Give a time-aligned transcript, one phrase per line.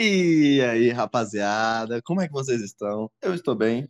[0.00, 3.10] E aí, rapaziada, como é que vocês estão?
[3.20, 3.88] Eu estou bem.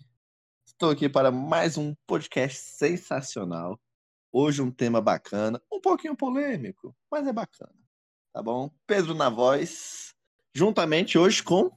[0.64, 3.78] Estou aqui para mais um podcast sensacional.
[4.32, 7.78] Hoje um tema bacana, um pouquinho polêmico, mas é bacana.
[8.32, 8.70] Tá bom?
[8.86, 10.14] Pedro na voz,
[10.54, 11.70] juntamente hoje com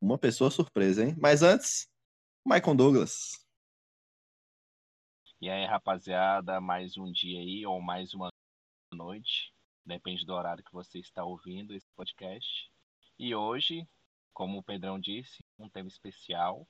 [0.00, 1.14] uma pessoa surpresa, hein?
[1.20, 1.90] Mas antes,
[2.42, 3.32] Maicon Douglas.
[5.42, 8.30] E aí, rapaziada, mais um dia aí, ou mais uma
[8.94, 9.52] noite,
[9.84, 12.70] depende do horário que você está ouvindo esse podcast.
[13.22, 13.86] E hoje,
[14.32, 16.66] como o Pedrão disse, um tema especial.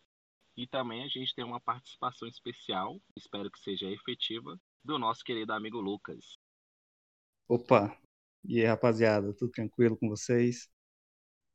[0.56, 5.52] E também a gente tem uma participação especial, espero que seja efetiva, do nosso querido
[5.52, 6.36] amigo Lucas.
[7.48, 7.96] Opa!
[8.44, 10.68] E aí, rapaziada, tudo tranquilo com vocês?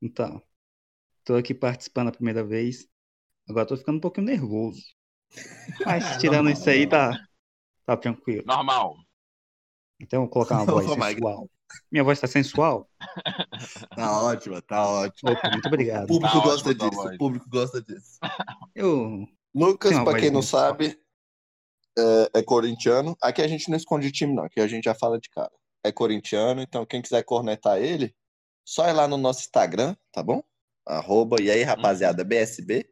[0.02, 0.42] Então,
[1.26, 2.88] tô aqui participando a primeira vez.
[3.50, 4.82] Agora tô ficando um pouquinho nervoso.
[5.86, 7.12] Mas tirando isso aí, tá,
[7.86, 8.46] tá tranquilo.
[8.46, 8.96] Normal.
[10.00, 11.16] Então eu vou colocar uma voz Mike.
[11.16, 11.50] sensual.
[11.92, 12.90] Minha voz tá sensual?
[13.96, 15.32] Tá ótima, tá ótimo.
[15.52, 16.08] Muito O obrigado.
[16.08, 17.16] público Tá gosta ótimo, tá disso, ótimo.
[17.16, 18.20] o público gosta disso.
[18.74, 19.28] Eu.
[19.54, 21.00] Lucas, pra quem não sabe,
[21.98, 23.16] é, é corintiano.
[23.22, 24.44] Aqui a gente não esconde time, não.
[24.44, 25.52] Aqui a gente já fala de cara.
[25.84, 28.14] É corintiano, então quem quiser cornetar ele,
[28.66, 30.44] só ir lá no nosso Instagram, tá bom?
[30.86, 32.90] Arroba, e aí, rapaziada, BSB.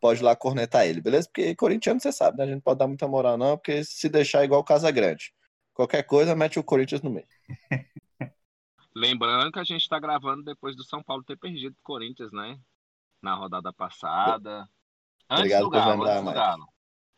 [0.00, 1.28] Pode ir lá cornetar ele, beleza?
[1.28, 2.44] Porque corintiano, você sabe, né?
[2.44, 5.32] A gente não pode dar muita moral, não, porque se deixar igual o Casa Grande.
[5.72, 7.26] Qualquer coisa, mete o Corinthians no meio.
[8.98, 12.58] Lembrando que a gente está gravando depois do São Paulo ter perdido o Corinthians, né?
[13.22, 14.66] Na rodada passada.
[15.28, 16.34] Antes Obrigado do por Galo, lembrar, antes do Mike.
[16.38, 16.66] Galo.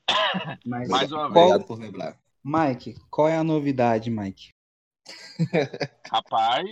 [0.67, 2.19] Mas Mais uma qual- Obrigado por lembrar.
[2.43, 4.53] Mike, qual é a novidade, Mike?
[6.11, 6.67] Rapaz,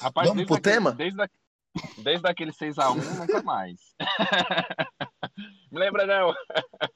[0.00, 0.92] rapaz Vamos desde pro aquele- tema?
[0.92, 1.30] Desde, a-
[1.98, 3.94] desde aquele 6x1, nunca mais.
[5.70, 6.34] Me lembra não.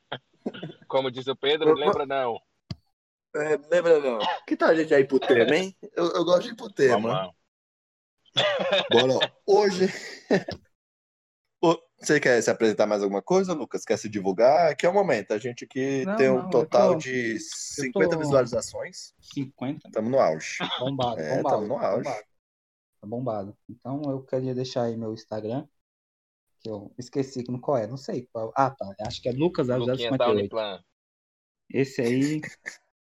[0.89, 2.41] Como diz o Pedro, me lembra não.
[3.43, 4.19] É, lembra não?
[4.47, 5.77] Que tal a gente aí pro tema, hein?
[5.95, 7.09] Eu, eu gosto de ir pro Vamos tema.
[7.09, 7.31] lá.
[8.91, 9.87] Bora, hoje.
[11.99, 13.83] Você quer se apresentar mais alguma coisa, Lucas?
[13.83, 14.71] Quer se divulgar?
[14.71, 15.33] Aqui é o momento.
[15.33, 19.15] A gente aqui Não, tem um não, total tô- de 50 tô- visualizações.
[19.19, 19.89] 50?
[19.89, 20.59] Estamos no auge.
[20.79, 22.05] Bombado, É, tamo no auge.
[22.05, 22.25] bombado.
[23.01, 23.59] Tá bombado.
[23.69, 25.67] Então eu queria deixar aí meu Instagram.
[26.61, 28.53] Que eu esqueci como qual é, não sei qual.
[28.55, 28.95] Ah, tá.
[29.07, 30.31] Acho que é Luquinha da Lucas0058.
[30.33, 30.85] Uniplan.
[31.71, 32.41] Esse aí,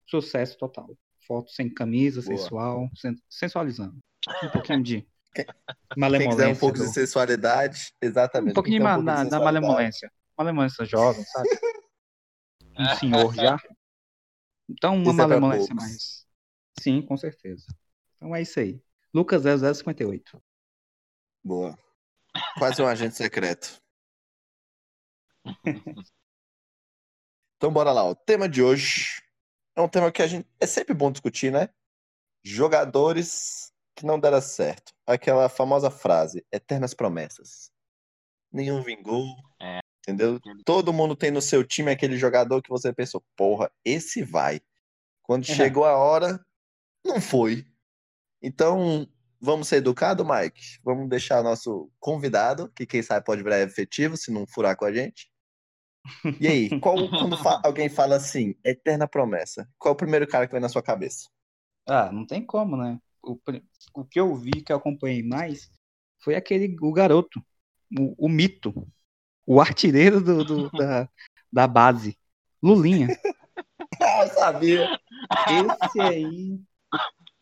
[0.09, 0.89] sucesso total.
[1.27, 2.37] Foto sem camisa, Boa.
[2.37, 3.99] sensual, sen- sensualizando.
[4.43, 5.55] Um pouquinho de Quem- Quem
[5.97, 6.31] malemolência.
[6.47, 8.53] quiser um pouco do- de sensualidade, exatamente.
[8.53, 10.11] um pouquinho Quem de quer ma- da, da malemolência.
[10.37, 11.49] Malemolência jovem, sabe?
[12.81, 13.57] Um senhor já.
[14.71, 15.85] Então, uma Isso é malemolência poucos.
[15.85, 16.27] mais.
[16.81, 17.67] Sim, com certeza.
[18.17, 18.81] Então é isso aí.
[19.13, 20.41] Lucas 0058.
[21.43, 21.77] Boa.
[22.57, 23.83] Quase um agente secreto.
[27.57, 28.05] Então bora lá.
[28.09, 29.21] O tema de hoje
[29.79, 31.69] é um tema que a gente é sempre bom discutir, né?
[32.45, 34.93] Jogadores que não deram certo.
[35.07, 37.71] Aquela famosa frase, eternas promessas.
[38.53, 39.25] Nenhum vingou.
[39.63, 39.79] É.
[40.01, 40.41] Entendeu?
[40.65, 44.61] Todo mundo tem no seu time aquele jogador que você pensou, porra, esse vai.
[45.23, 45.55] Quando É.
[45.55, 46.45] chegou a hora,
[47.05, 47.65] não foi.
[48.43, 49.07] Então,
[49.41, 50.81] vamos ser educados, Mike?
[50.83, 54.93] Vamos deixar nosso convidado, que quem sabe pode virar efetivo, se não furar com a
[54.93, 55.31] gente.
[56.41, 60.47] E aí, qual, quando fa- alguém fala assim, eterna promessa, qual é o primeiro cara
[60.47, 61.29] que vem na sua cabeça?
[61.87, 63.01] Ah, não tem como, né?
[63.23, 63.39] O,
[63.95, 65.71] o que eu vi, que eu acompanhei mais,
[66.23, 67.41] foi aquele, o garoto,
[67.99, 68.87] o, o mito,
[69.47, 71.09] o artilheiro do, do- da,
[71.53, 72.17] da base,
[72.63, 73.09] Lulinha.
[74.01, 74.89] Ah, eu sabia!
[75.51, 76.61] Esse aí,
[76.93, 76.99] a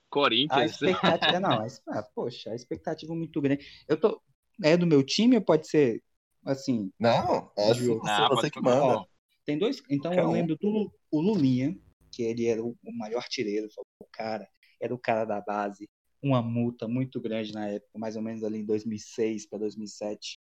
[0.09, 0.73] Corinthians.
[0.73, 3.67] expectativa, não, a, ah, poxa, a expectativa é muito grande.
[3.89, 4.23] Eu tô,
[4.63, 6.03] é do meu time ou pode ser,
[6.47, 9.07] assim, Não, assim, Não, você, Não, você que manda.
[9.45, 9.83] Tem dois.
[9.91, 10.33] Então Qualquer eu um.
[10.33, 11.77] lembro do o Lulinha,
[12.13, 13.69] que ele era o, o maior artilheiro,
[14.01, 14.49] o cara,
[14.81, 15.89] era o cara da base,
[16.23, 20.39] uma multa muito grande na época, mais ou menos ali em 2006 para 2007.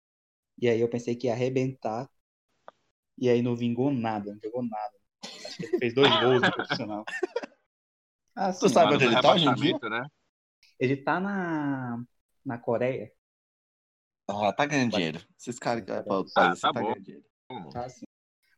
[0.60, 2.08] E aí eu pensei que ia arrebentar.
[3.18, 4.92] E aí não vingou nada, não jogou nada.
[5.46, 7.04] Acho que ele fez dois gols no profissional.
[8.34, 9.72] Ah, Tu sabe onde ele tá hoje em dia?
[9.72, 10.06] rebaixamento, né?
[10.78, 12.02] Ele tá na,
[12.44, 13.12] na Coreia.
[14.32, 15.20] Ah, tá ganhando dinheiro.
[15.38, 17.24] Esses caras que vai pra outro Ah, país, tá tá ganhando dinheiro.
[17.72, 18.04] Tá assim.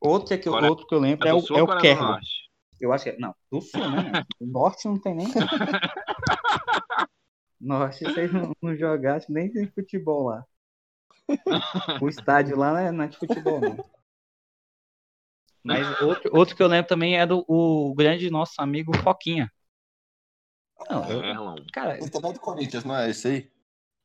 [0.00, 2.08] Outro que, eu, Coreia- outro que eu lembro É é, o, sul é o Kerlon.
[2.12, 2.50] Norte?
[2.80, 3.18] Eu acho que é.
[3.18, 4.24] Não, do sul, né?
[4.38, 5.26] O norte não tem nem.
[7.60, 10.44] Norte, vocês não, não jogassem, nem tem futebol lá.
[12.00, 13.76] O estádio lá não é, não é de futebol, não.
[15.62, 19.50] Mas outro, outro que eu lembro também é do o grande nosso amigo Foquinha.
[20.90, 21.56] Não, eu- Erlon.
[21.72, 23.50] cara, Ele também é do Corinthians, não é esse aí?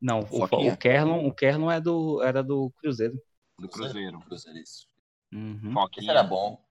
[0.02, 3.22] Não, o, o Kerlon, o Kerlon é do, era do Cruzeiro.
[3.58, 4.20] Do Cruzeiro.
[4.22, 4.88] Cruzeiro, isso.
[5.34, 5.74] Uhum.
[5.74, 6.12] Foquinha.
[6.12, 6.64] Era bom.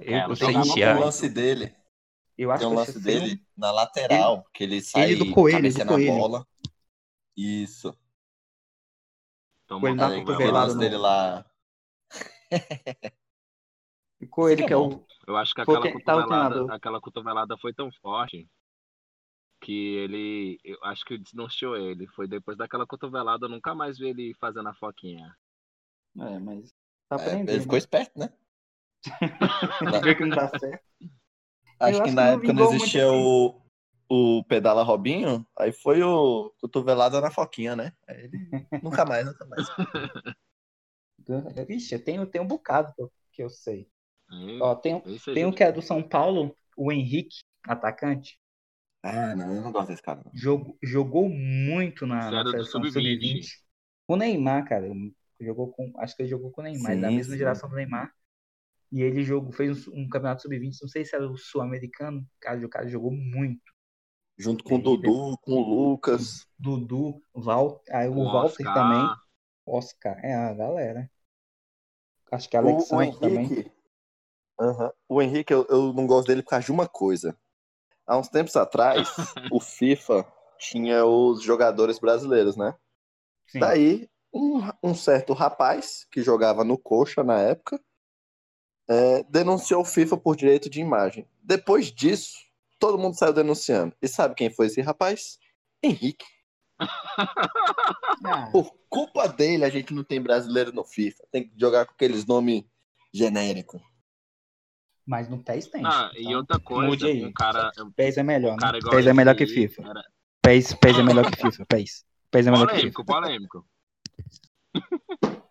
[0.00, 0.96] É, eu, eu sei Tem enfiar.
[0.96, 1.76] um lance dele.
[2.38, 5.24] Eu acho Tem um que eu lance um- dele na lateral, que ele sai ele
[5.24, 6.12] do Coelho, do Coelho.
[6.14, 6.46] bola.
[7.36, 7.88] Isso.
[9.68, 11.44] Ele uma uma Aquele cotovelada lance no- dele lá.
[14.20, 15.04] Ele que que é é o.
[15.26, 18.48] Eu acho que aquela quem tá o cotovelada, aquela cotovelada foi tão forte
[19.60, 20.60] que ele.
[20.64, 22.06] Eu acho que desnorteou ele.
[22.08, 25.34] Foi depois daquela cotovelada, eu nunca mais vi ele fazendo a foquinha.
[26.18, 26.72] É, mas.
[27.08, 28.32] Tá É, ele ficou esperto, né?
[30.02, 30.84] Vê que não tá certo.
[31.78, 33.62] Acho Eu que acho na que época não existia muito
[34.08, 37.92] o, o Pedala Robinho, aí foi o cotovelada na foquinha, né?
[38.08, 38.38] Aí ele
[38.82, 39.66] nunca mais, nunca mais.
[41.66, 42.92] Vixe, eu tenho, tenho um bocado
[43.32, 43.88] que eu, sei.
[44.30, 45.02] Aí, Ó, tem, um-
[45.34, 48.38] tem um que é do São Paulo, o Henrique, atacante.
[49.06, 50.20] Ah, não, eu não gosto desse cara.
[50.24, 50.32] não.
[50.34, 52.92] Jogou, jogou muito na, na do seleção sub-20.
[52.92, 53.62] sub-20.
[54.08, 54.88] O Neymar, cara,
[55.40, 57.38] jogou com, acho que ele jogou com o Neymar, Sim, da mesma sim.
[57.38, 58.12] geração do Neymar.
[58.92, 62.64] E ele jogou, fez um, um campeonato sub-20, não sei se era o sul-americano, cara,
[62.64, 63.62] o cara jogou muito.
[64.38, 64.78] Junto com o.
[64.82, 66.46] Dudu, com o Lucas.
[66.58, 68.74] Dudu, Val, aí o, O Walter Oscar.
[68.74, 69.08] também,
[69.66, 71.10] Oscar, é a galera.
[72.30, 73.46] Acho que O, o Alexandre também.
[73.46, 73.72] Henrique.
[74.60, 74.92] Aham.
[75.08, 77.36] O Henrique, eu, eu não gosto dele por causa de uma coisa.
[78.06, 79.08] Há uns tempos atrás,
[79.50, 80.26] o FIFA
[80.58, 82.74] tinha os jogadores brasileiros, né?
[83.48, 83.60] Sim.
[83.60, 87.80] Daí, um, um certo rapaz, que jogava no Coxa na época,
[88.88, 91.28] é, denunciou o FIFA por direito de imagem.
[91.42, 92.36] Depois disso,
[92.78, 93.94] todo mundo saiu denunciando.
[94.00, 95.38] E sabe quem foi esse rapaz?
[95.82, 96.24] Henrique.
[96.78, 101.24] Ah, Por culpa dele, a gente não tem brasileiro no FIFA.
[101.32, 102.64] Tem que jogar com aqueles nomes
[103.12, 103.80] genéricos.
[105.06, 105.84] Mas no PES tem.
[105.84, 107.24] Ah, e então, outra coisa, mude aí.
[107.24, 107.72] um cara.
[107.96, 108.90] PES é melhor, Um cara né?
[108.90, 109.82] PES é melhor que FIFA.
[109.82, 110.02] era
[110.42, 112.04] PES, PES é melhor que FIFA, PES.
[112.30, 113.14] PES é melhor que Polêmico, FIFA.
[113.20, 113.66] polêmico.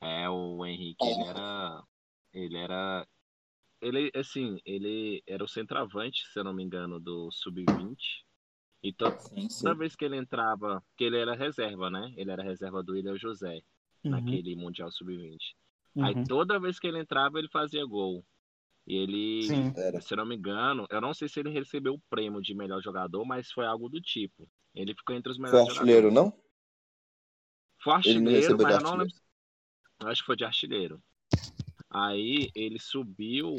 [0.00, 1.82] É, o Henrique, ele era.
[2.32, 3.06] Ele era.
[3.80, 8.24] Ele, assim, ele era o centroavante, se eu não me engano, do Sub-20.
[8.82, 9.64] E to- Sim, sim.
[9.64, 12.12] toda vez que ele entrava, que ele era reserva, né?
[12.16, 13.62] Ele era reserva do William José,
[14.04, 15.38] Uhum, naquele Mundial Sub-20.
[15.96, 16.04] Uhum.
[16.04, 18.24] Aí toda vez que ele entrava, ele fazia gol.
[18.86, 19.72] E ele, Sim.
[19.76, 20.00] Era.
[20.00, 22.82] se eu não me engano, eu não sei se ele recebeu o prêmio de melhor
[22.82, 24.48] jogador, mas foi algo do tipo.
[24.74, 26.14] Ele ficou entre os Foi melhores artilheiro, jogadores.
[26.14, 26.32] não?
[27.82, 28.98] Foi Ele não artilheiro, recebeu de mas eu não artilheiro.
[29.00, 29.16] lembro.
[30.00, 31.02] Eu acho que foi de artilheiro.
[31.90, 33.56] Aí ele subiu,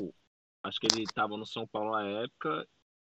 [0.63, 2.67] acho que ele estava no São Paulo na época,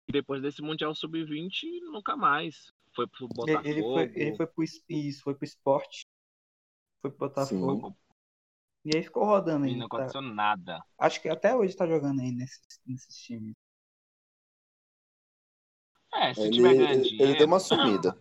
[0.07, 2.71] e depois desse Mundial Sub-20, nunca mais.
[2.95, 3.67] Foi pro Botafogo.
[3.67, 6.05] Ele foi, ele foi pro, isso, foi pro esporte.
[7.01, 7.97] Foi pro Botafogo.
[8.85, 9.75] E aí ficou rodando E aí.
[9.75, 9.87] não tá?
[9.87, 10.81] aconteceu nada.
[10.97, 13.55] Acho que até hoje tá jogando aí nesses, nesses times.
[16.13, 17.31] É, se Ele, tiver ganhando ele, dinheiro.
[17.31, 18.17] ele deu uma sumida.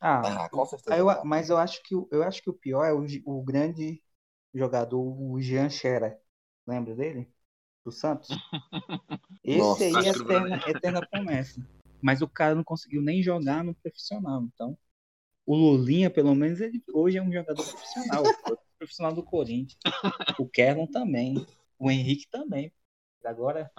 [0.00, 0.96] Ah, Ah, com certeza.
[0.98, 4.02] eu, mas eu acho que o- eu acho que o pior é o, o grande
[4.54, 6.18] jogador, o Jean Scherer.
[6.66, 7.32] Lembra dele?
[7.84, 8.28] Do Santos?
[9.44, 9.84] Esse Nossa.
[9.84, 11.60] aí é eterna, eterna promessa.
[12.00, 14.42] Mas o cara não conseguiu nem jogar no profissional.
[14.44, 14.76] Então,
[15.46, 18.24] o Lulinha, pelo menos, ele hoje é um jogador profissional.
[18.82, 19.78] Profissional do Corinthians.
[20.40, 21.46] O Kerlon também.
[21.78, 22.72] O Henrique também.
[23.24, 23.70] Agora,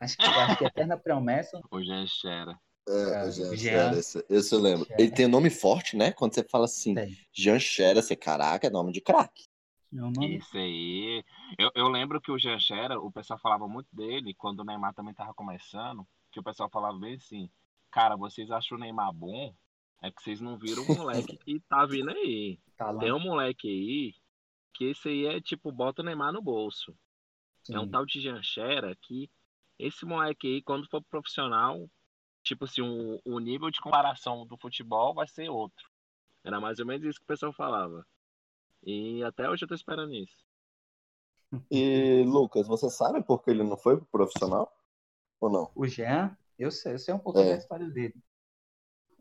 [0.00, 1.60] acho que, acho que é eterna promessa.
[1.70, 2.56] O Jean Scherer.
[2.88, 3.56] É, Cara, o Jean Jean.
[3.56, 4.86] Scherer, esse, esse eu lembro.
[4.86, 5.00] Scherer.
[5.00, 6.10] Ele tem um nome forte, né?
[6.10, 7.16] Quando você fala assim, Tem.
[7.32, 9.44] Jean Scherer, você, caraca, é nome de craque.
[9.92, 10.38] É o nome.
[10.38, 11.22] Isso aí.
[11.56, 14.94] Eu, eu lembro que o Jean Scherer, o pessoal falava muito dele quando o Neymar
[14.94, 17.48] também tava começando, que o pessoal falava bem assim,
[17.88, 19.54] cara, vocês acham o Neymar bom?
[20.02, 22.58] É que vocês não viram o moleque que tá vindo aí.
[22.76, 23.00] Tá lá.
[23.00, 24.23] Tem um moleque aí
[24.74, 26.94] que esse aí é tipo, bota o Neymar no bolso.
[27.70, 27.90] É um Sim.
[27.90, 29.30] tal de Jean Scherer que
[29.78, 31.88] esse moleque aí, quando for profissional,
[32.42, 35.84] tipo assim, o, o nível de comparação do futebol vai ser outro.
[36.44, 38.06] Era mais ou menos isso que o pessoal falava.
[38.82, 40.36] E até hoje eu tô esperando isso.
[41.70, 44.70] E, Lucas, você sabe por que ele não foi pro profissional?
[45.40, 45.70] Ou não?
[45.74, 47.52] O Jean, eu sei, eu sei um pouquinho É.
[47.52, 48.14] da história dele.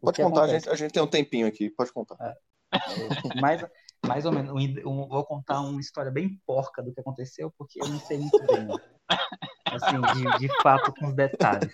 [0.01, 2.17] Pode contar, a gente, a gente tem um tempinho aqui, pode contar.
[3.39, 3.63] mais,
[4.03, 7.81] mais ou menos, um- um- vou contar uma história bem porca do que aconteceu, porque
[7.81, 8.77] eu não sei muito bem,
[9.72, 11.74] assim, de, de fato com os detalhes.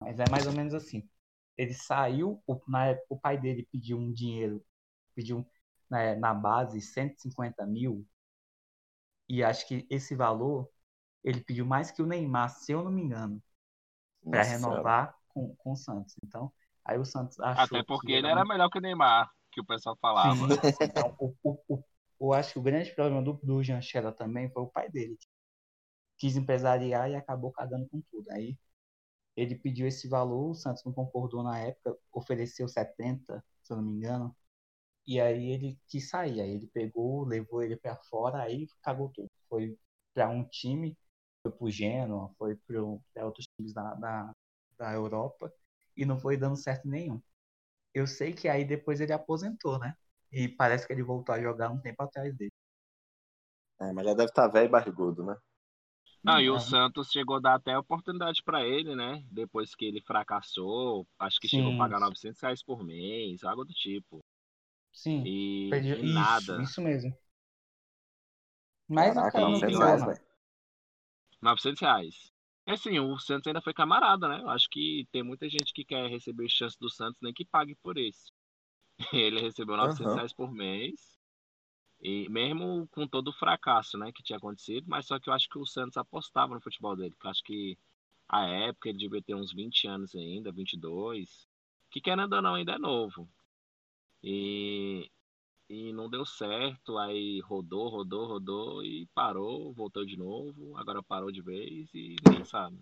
[0.00, 1.08] Mas é mais ou menos assim.
[1.56, 4.64] Ele saiu, o- na época o pai dele pediu um dinheiro,
[5.14, 5.46] pediu
[5.90, 8.06] né, na base 150 mil,
[9.28, 10.68] e acho que esse valor
[11.24, 13.42] ele pediu mais que o Neymar, se eu não me engano,
[14.30, 16.16] para renovar com, com o Santos.
[16.24, 16.52] Então,
[16.84, 19.66] aí o Santos achou Até porque que ele era melhor que o Neymar, que o
[19.66, 20.48] pessoal falava.
[20.80, 21.84] Então, o, o, o,
[22.20, 25.18] eu acho que o grande problema do, do Jean Scherer também foi o pai dele.
[26.18, 28.30] Quis empresariar e acabou cagando com tudo.
[28.32, 28.56] Aí
[29.36, 33.84] ele pediu esse valor, o Santos não concordou na época, ofereceu 70, se eu não
[33.84, 34.36] me engano.
[35.06, 36.40] E aí ele quis sair.
[36.40, 39.30] Aí ele pegou, levou ele pra fora, aí cagou tudo.
[39.48, 39.78] Foi
[40.14, 40.96] pra um time,
[41.42, 44.32] foi pro Genoa, foi para outros times da, da,
[44.78, 45.52] da Europa
[45.96, 47.20] e não foi dando certo nenhum.
[47.94, 49.96] Eu sei que aí depois ele aposentou, né?
[50.32, 52.52] E parece que ele voltou a jogar um tempo atrás dele.
[53.80, 55.36] É, mas já deve estar velho e barrigudo, né?
[56.24, 56.58] Não, e o.
[56.58, 59.24] Santos chegou a dar até oportunidade pra ele, né?
[59.30, 61.76] Depois que ele fracassou, acho que chegou a Sim.
[61.76, 64.20] pagar 900 reais por mês, algo do tipo.
[64.92, 65.22] Sim.
[65.24, 66.58] E, Perdi- e Isso, nada.
[66.58, 67.14] isso mesmo.
[68.88, 70.06] Mas Caraca, cara não 900 vingou, reais, não.
[70.06, 70.20] velho.
[71.42, 72.33] 900 reais.
[72.66, 74.40] É assim, o Santos ainda foi camarada, né?
[74.40, 77.74] Eu acho que tem muita gente que quer receber chance do Santos, nem que pague
[77.76, 78.32] por isso.
[79.14, 80.16] Ele recebeu 900 Aham.
[80.16, 81.18] reais por mês.
[82.00, 85.48] E mesmo com todo o fracasso, né, que tinha acontecido, mas só que eu acho
[85.48, 87.14] que o Santos apostava no futebol dele.
[87.18, 87.78] Que eu acho que
[88.28, 91.48] a época ele devia ter uns 20 anos ainda, 22.
[91.90, 93.28] Que querendo ou não, ainda é novo.
[94.22, 95.10] E,
[95.68, 101.30] e não deu certo, aí rodou, rodou, rodou e parou, voltou de novo, agora parou
[101.32, 102.78] de vez e ninguém sabe.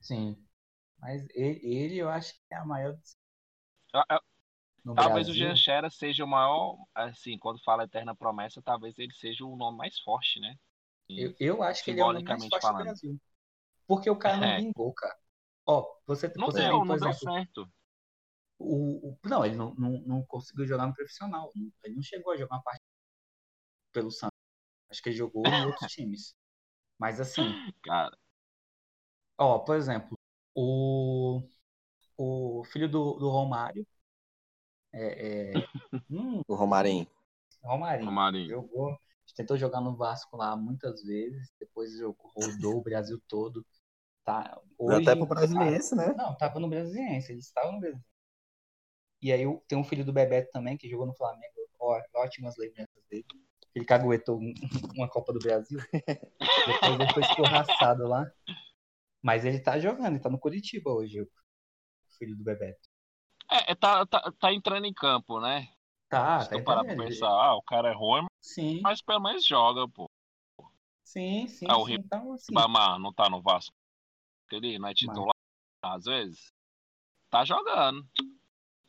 [0.00, 0.36] Sim.
[1.00, 2.98] Mas ele, ele eu acho que é a maior
[3.94, 4.20] Eu- eu-
[4.84, 5.34] no Talvez o Brasil.
[5.34, 9.78] Jean Scherer seja o maior, assim, quando fala Eterna Promessa, talvez ele seja o nome
[9.78, 10.56] mais forte, né?
[11.08, 12.84] Eu, eu acho que ele é o nome mais forte do falando.
[12.84, 13.20] Brasil.
[13.86, 14.56] Porque o cara não É.
[14.56, 15.16] vingou, cara.
[15.66, 17.70] Ó, você, Não você deu, tem, não deu exemplo, certo.
[18.60, 21.52] O, o- não, ele não, não, não conseguiu jogar no profissional.
[21.84, 22.84] Ele não chegou a jogar uma partida
[23.92, 24.36] pelo Santos.
[24.90, 26.34] Acho que ele jogou em outros times.
[26.98, 28.16] Mas assim, Cara,
[29.38, 30.18] ó, por exemplo,
[30.54, 31.42] o,
[32.16, 33.86] o filho do, do Romário,
[34.92, 35.68] é, é,
[36.10, 37.06] hum, O Romarinho.
[37.62, 38.46] Romarinho, Romarinho.
[38.46, 38.98] jogou,
[39.36, 43.64] tentou jogar no Vasco lá muitas vezes, depois jogou, rodou o Brasil todo.
[44.24, 46.12] Tá, hoje, Até pro brasiliense, né?
[46.14, 48.09] Não, tava no Brasiliense, ele estava no Brasiliense.
[49.22, 53.02] E aí tem um filho do Bebeto também, que jogou no Flamengo, ó, ótimas lembranças
[53.10, 53.26] dele.
[53.74, 54.54] Ele caguetou um-
[54.96, 55.78] uma Copa do Brasil.
[56.66, 58.30] Depois ele foi escorraçado lá.
[59.22, 61.28] Mas ele tá jogando, ele tá no Curitiba hoje, o
[62.18, 62.88] filho do Bebeto.
[63.50, 65.68] É, é, tá, tá, tá entrando em campo, né?
[66.08, 69.46] Tá, Se tá parar pra pensar, ah, o cara é ruim, Sim, mas pelo menos
[69.46, 70.06] joga, pô.
[71.04, 71.94] sim, sim, Ah, o sim.
[71.94, 73.74] Então, assim, Ribamar não tá no Vasco.
[74.50, 75.34] Ele não é titular,
[75.82, 76.52] às vezes.
[77.30, 78.04] Tá jogando.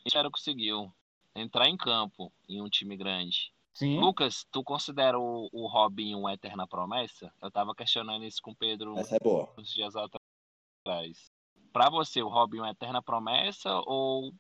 [0.06, 0.94] Espero conseguiu
[1.36, 3.54] entrar em campo em um time grande.
[3.74, 7.34] sim, Lucas, tu considera o, o Robinho uma eterna promessa?
[7.42, 9.50] Eu tava questionando isso com o Pedro Essa é boa.
[9.58, 11.32] uns dias atrás.
[11.72, 14.34] Pra você, o Robinho é uma eterna promessa ou,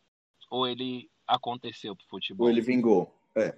[0.49, 2.47] ou ele aconteceu pro futebol?
[2.47, 3.13] Ou ele vingou.
[3.35, 3.57] É.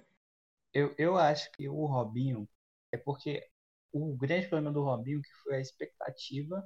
[0.72, 2.48] eu, eu acho que o Robinho
[2.92, 3.48] é porque
[3.92, 6.62] o grande problema do Robinho que foi a expectativa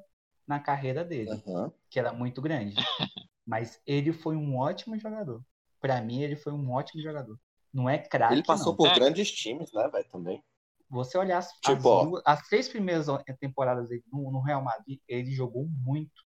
[0.47, 1.31] na carreira dele.
[1.47, 1.73] Aham.
[1.91, 2.75] que era muito grande.
[3.49, 5.43] Mas ele foi um ótimo jogador.
[5.81, 7.41] Pra mim, ele foi um ótimo jogador.
[7.73, 8.77] Não é craque, Ele passou não.
[8.77, 8.95] por É.
[8.95, 10.45] grandes times, né, velho, também.
[10.91, 12.05] Você olhar as, as Tipo, ó.
[12.05, 13.07] duas- as três primeiras
[13.41, 16.23] temporadas dele no, no Real Madrid, ele jogou muito.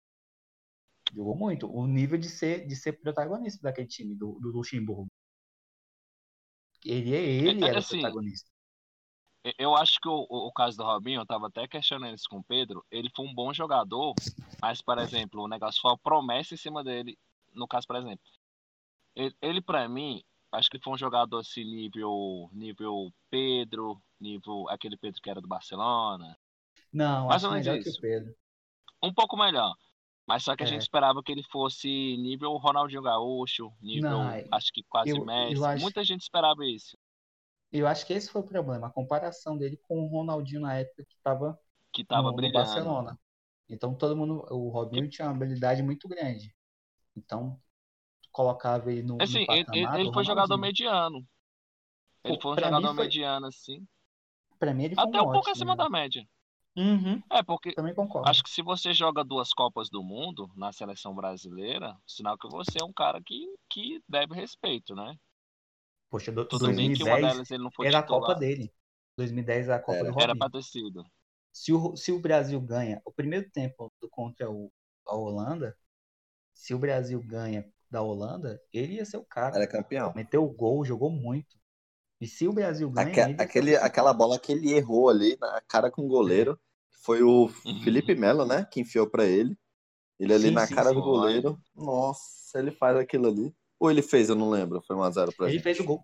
[1.14, 1.70] Jogou muito.
[1.70, 5.08] O nível de ser, de ser protagonista daquele time, do, do Luxemburgo.
[6.86, 8.50] Ele, ele É, é era o assim, protagonista.
[9.58, 12.38] Eu- Eu acho que o, o caso do Robinho, eu tava até questionando isso com
[12.40, 14.16] o Pedro, ele foi um bom jogador,
[14.62, 17.18] mas, por exemplo, o negócio foi a promessa em cima dele.
[17.54, 18.20] No caso, por exemplo,
[19.16, 24.98] ele, ele para mim, acho que foi um jogador assim, nível, nível Pedro, nível aquele
[24.98, 26.38] Pedro que era do Barcelona,
[26.92, 27.98] Não, mais acho ou menos melhor que isso.
[27.98, 28.36] o Pedro.
[29.02, 29.74] um pouco melhor.
[30.28, 30.70] Mas só que a É.
[30.70, 31.88] gente esperava que ele fosse
[32.18, 35.64] nível Ronaldinho Gaúcho, nível, Não, acho que quase eu- eu Messi.
[35.66, 36.96] acho- Muita gente esperava isso.
[37.72, 38.88] Eu acho que esse foi o problema.
[38.88, 41.60] A comparação dele com o Ronaldinho na época que estava
[41.94, 42.52] Que tava no, no.
[42.52, 43.20] Barcelona.
[43.70, 46.56] Então todo mundo, o Robinho tinha uma habilidade muito grande.
[47.16, 47.62] Então
[48.32, 51.26] colocava ele no, no Assim, ele, patamar ele do foi jogador mediano.
[52.24, 53.86] Ele Pô, foi um jogador foi- mediano, assim.
[54.60, 55.76] Pra mim ele foi Até um um pouco ótimo acima jogador.
[55.76, 56.24] da média.
[56.78, 58.30] Uhum, É, porque também concordo.
[58.30, 62.80] acho que se você joga duas Copas do Mundo na seleção brasileira, sinal que você
[62.80, 65.18] é um cara que, que deve respeito, né?
[66.10, 68.04] Poxa, do, Tudo bem que uma 2010 delas ele não foi era a.
[68.04, 68.74] Copa dele.
[69.18, 70.12] 2010 era a Copa Era.
[70.12, 70.40] do Era Robinho.
[70.40, 71.04] pra ter sido.
[71.52, 74.72] Se o, se o Brasil ganha o primeiro tempo do- contra o,
[75.06, 75.78] a Holanda,
[76.54, 79.56] se o Brasil ganha da Holanda, ele ia ser o cara.
[79.58, 80.14] Era campeão.
[80.16, 81.58] Meteu o gol, jogou muito.
[82.22, 85.90] E se o Brasil ganha, Aque- aquele, aquela bola que ele errou ali na cara
[85.92, 86.60] com o goleiro
[87.04, 87.84] foi o Uhum.
[87.84, 88.66] Felipe Melo, né?
[88.66, 89.58] Que enfiou pra ele.
[90.20, 90.96] Ele ali Sim, na sim, cara sim.
[90.96, 91.60] do goleiro.
[91.76, 93.56] Nossa, ele faz aquilo ali.
[93.80, 94.82] Ou ele fez, eu não lembro.
[94.82, 95.64] Foi 1x0 pra Ele gente.
[95.64, 96.04] fez o gol.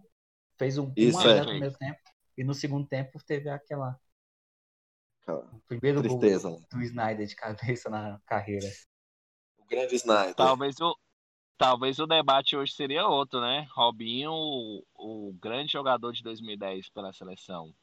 [0.57, 1.43] Fez um Isso, 1 a 0 é.
[1.43, 1.99] no primeiro tempo.
[2.37, 3.99] E no segundo tempo teve aquela.
[5.25, 6.49] Cara, O primeiro Tristeza.
[6.49, 8.67] gol do Snyder de cabeça na carreira.
[9.57, 10.35] O grande Snyder.
[10.35, 10.95] Talvez o,
[11.57, 13.67] talvez o debate hoje seria outro, né?
[13.73, 17.73] Robinho, o, o grande jogador de 2010 pela seleção.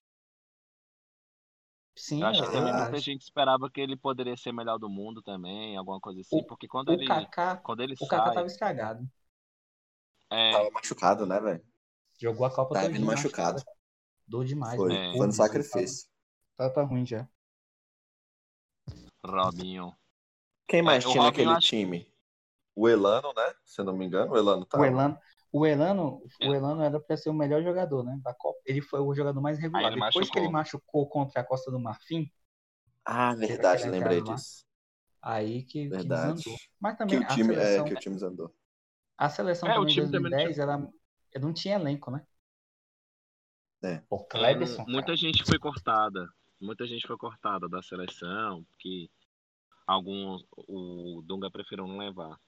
[1.94, 4.88] Sim, Eu acho que eu também muita gente esperava que ele poderia ser melhor do
[4.88, 8.24] mundo também, alguma coisa assim, O- porque quando O ele, Kaká, quando ele o Kaká
[8.24, 9.10] sai, tava estragado.
[10.32, 11.64] É, Tava machucado, né, velho?
[12.20, 13.62] Jogou a Copa Tá vindo machucado.
[14.26, 14.76] Dor demais.
[14.76, 15.10] Foi, né?
[15.10, 16.08] foi Pô, no sacrifício.
[16.56, 17.28] Tá, tá ruim já.
[19.24, 19.94] Robinho.
[20.66, 22.10] Quem mais É, tinha naquele acho- time?
[22.74, 23.54] O Elano, né?
[23.64, 24.78] Se eu não me engano, o Elano tá.
[24.78, 25.18] O Elano,
[25.52, 26.48] o Elano, É.
[26.48, 28.58] o Elano era para ser o melhor jogador, né, da Copa.
[28.64, 29.92] Ele foi o jogador mais regular.
[29.92, 31.02] Depois que ele machucou.
[31.02, 32.30] machucou contra a Costa do Marfim,
[33.04, 34.34] Ah, verdade, lembrei lá.
[34.34, 34.64] disso.
[35.20, 36.34] aí que, que Verdade.
[36.34, 36.58] desandou.
[36.80, 38.54] Mas Que também o time, a seleção, é, que o time desandou.
[39.16, 40.72] A seleção É, também em time também não 2010 era,
[41.34, 42.26] era- não tinha elenco, né?
[43.84, 44.02] É.
[44.08, 45.16] Pô, Cleberson, muita cara.
[45.16, 46.28] gente foi cortada.
[46.60, 49.10] Muita gente foi cortada da seleção, porque
[49.86, 52.38] alguns o Dunga preferiu não levar.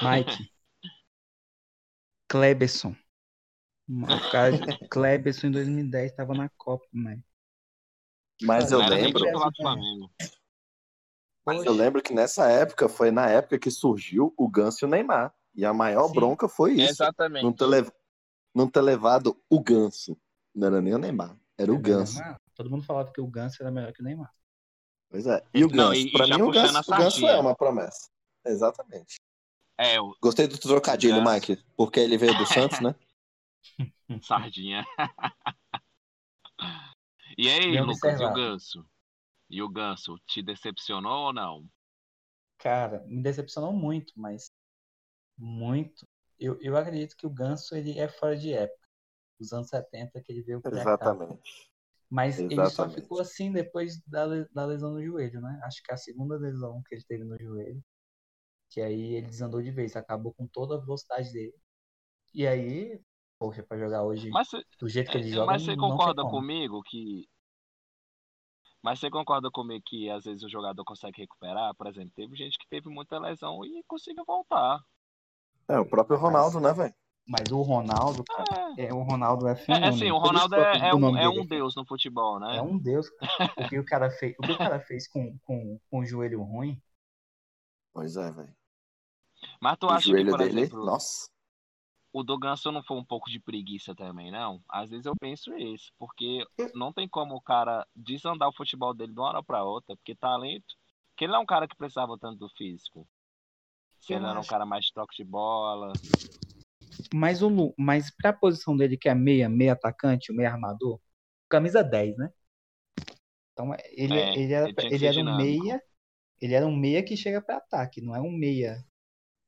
[0.00, 0.36] Mike.
[2.28, 2.96] Kleberson.
[3.88, 4.52] O cara,
[4.90, 7.22] Kleberson em 2010 tava na Copa, né?
[8.40, 9.24] Mas eu lembro,
[11.46, 14.88] mas eu lembro que nessa época foi na época que surgiu o Ganso e o
[14.88, 15.32] Neymar.
[15.54, 16.14] E a maior Sim.
[16.14, 16.92] bronca foi isso.
[16.92, 17.44] Exatamente.
[17.44, 17.90] Não ter, lev-
[18.54, 20.16] não ter levado o Ganso.
[20.54, 22.18] Não era nem o Neymar, era o Ganso.
[22.18, 24.30] Neymar, Todo mundo falava que o Ganso era melhor que o Neymar.
[25.10, 25.42] Pois é.
[25.54, 26.10] E o Ganso?
[26.12, 28.08] pra já mim, o Ganso, a o Ganso é uma promessa.
[28.44, 29.16] Exatamente.
[29.78, 31.34] É, o Gostei do trocadilho, Ganso.
[31.34, 32.94] Mike, porque ele veio do Santos, né?
[34.22, 34.84] Sardinha.
[37.38, 38.34] e aí, Bem Lucas, e o observado.
[38.34, 38.86] Ganso?
[39.50, 41.68] E o Ganso, te decepcionou ou não?
[42.58, 44.51] Cara, me decepcionou muito, mas
[45.42, 46.06] muito.
[46.38, 48.80] Eu, eu acredito que o Ganso ele é fora de época.
[49.40, 51.20] Os anos 70 que ele veio mercado.
[51.20, 51.70] Exatamente.
[52.10, 53.02] Mas ele só Exatamente.
[53.02, 55.60] ficou assim depois da, da lesão no joelho, né?
[55.64, 57.82] Acho que é a segunda lesão que ele teve no joelho.
[58.70, 61.54] Que aí ele desandou de vez, acabou com toda a velocidade dele.
[62.34, 63.00] E aí,
[63.38, 65.76] poxa, pra jogar hoje Mas, cê- do jeito que ele é, joga, mas você não
[65.76, 67.28] concorda comigo que.
[68.82, 71.74] Mas você concorda comigo que às vezes o jogador consegue recuperar?
[71.74, 74.80] Por exemplo, teve gente que teve muita lesão e conseguiu voltar.
[75.68, 76.94] É, o próprio Ronaldo, né, velho?
[77.26, 79.94] Mas o Ronaldo, cara, É, é, o Ronaldo é é fenômeno.
[79.94, 82.56] assim, o Ronaldo é, é o um, é um deus no futebol, né?
[82.56, 83.32] É um deus, cara.
[83.56, 86.42] O que o cara fez, o que o cara fez com, com, com o joelho
[86.42, 86.80] ruim,
[87.92, 88.54] Pois é, velho.
[89.60, 91.30] Mas tu O acha que, joelho por dele, exemplo, nossa.
[92.12, 94.62] o do Ganso não foi um pouco de preguiça também, não?
[94.68, 96.44] Às vezes eu penso isso, porque
[96.74, 100.14] não tem como o cara desandar o futebol dele de uma hora pra outra, porque
[100.14, 100.74] talento.
[101.10, 103.06] Porque ele não é um cara que precisava tanto do físico.
[104.02, 105.92] Se Eu ele era um cara mais de toque de bola.
[107.14, 111.00] mas o Lu, mas pra posição dele que é meia, meia atacante, meia armador,
[111.48, 112.28] camisa 10, né?
[113.52, 115.82] Então ele, É, ele era, ele ele era um meia,
[116.40, 118.84] ele era um meia que chega pra ataque, não é um meia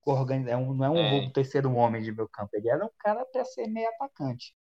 [0.06, 1.30] organi- é um, não é um É.
[1.32, 4.54] terceiro homem de meu campo, ele era um cara pra ser meia atacante.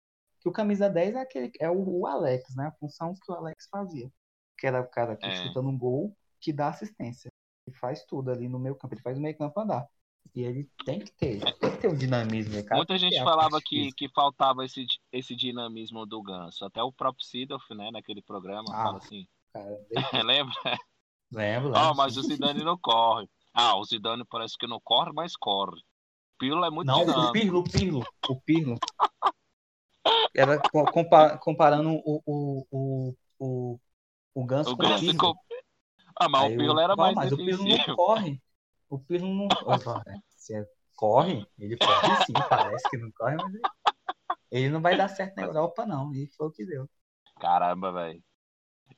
[0.40, 2.66] Que o camisa 10 é aquele é o, o Alex, né?
[2.68, 4.10] A função que o Alex fazia.
[4.56, 5.32] Que era o cara que É.
[5.32, 7.29] chuta no gol, que dá assistência.
[7.70, 9.86] Ele faz tudo ali no meio campo, ele faz o meio campo andar.
[10.34, 12.76] E ele tem que ter, tem que ter um dinamismo, né, cara?
[12.78, 16.64] Muita gente falava que, que faltava esse, esse dinamismo do Ganso.
[16.64, 19.26] Até o próprio Sidoff, né, naquele programa, Ah, fala assim.
[19.52, 19.78] Cara,
[20.24, 20.54] Lembra?
[21.32, 21.96] lembro, Ah, lembro.
[21.96, 23.28] mas o Zidane não corre.
[23.54, 25.80] Ah, o Zidane parece que não corre, mas corre.
[26.38, 27.32] Pirlo é muito Não, o.
[27.32, 28.78] Pirlo, o Pirlo, o Pirlo.
[30.92, 33.80] Compa- comparando o, o, o, o,
[34.34, 35.18] o Ganso O com o Ganso Pirlo.
[35.18, 35.49] com...
[36.20, 37.96] Ah, mas Aí o Pirlo era não, mais mas o Pirlo não defensivo.
[37.96, 38.42] corre.
[38.88, 40.20] O Pirlo não corre.
[40.36, 41.46] Você corre?
[41.58, 43.62] Ele corre sim, parece que não corre, mas ele,
[44.50, 46.14] ele não vai dar certo na Europa, não.
[46.14, 46.88] E foi o que deu.
[47.40, 48.22] Caramba, velho.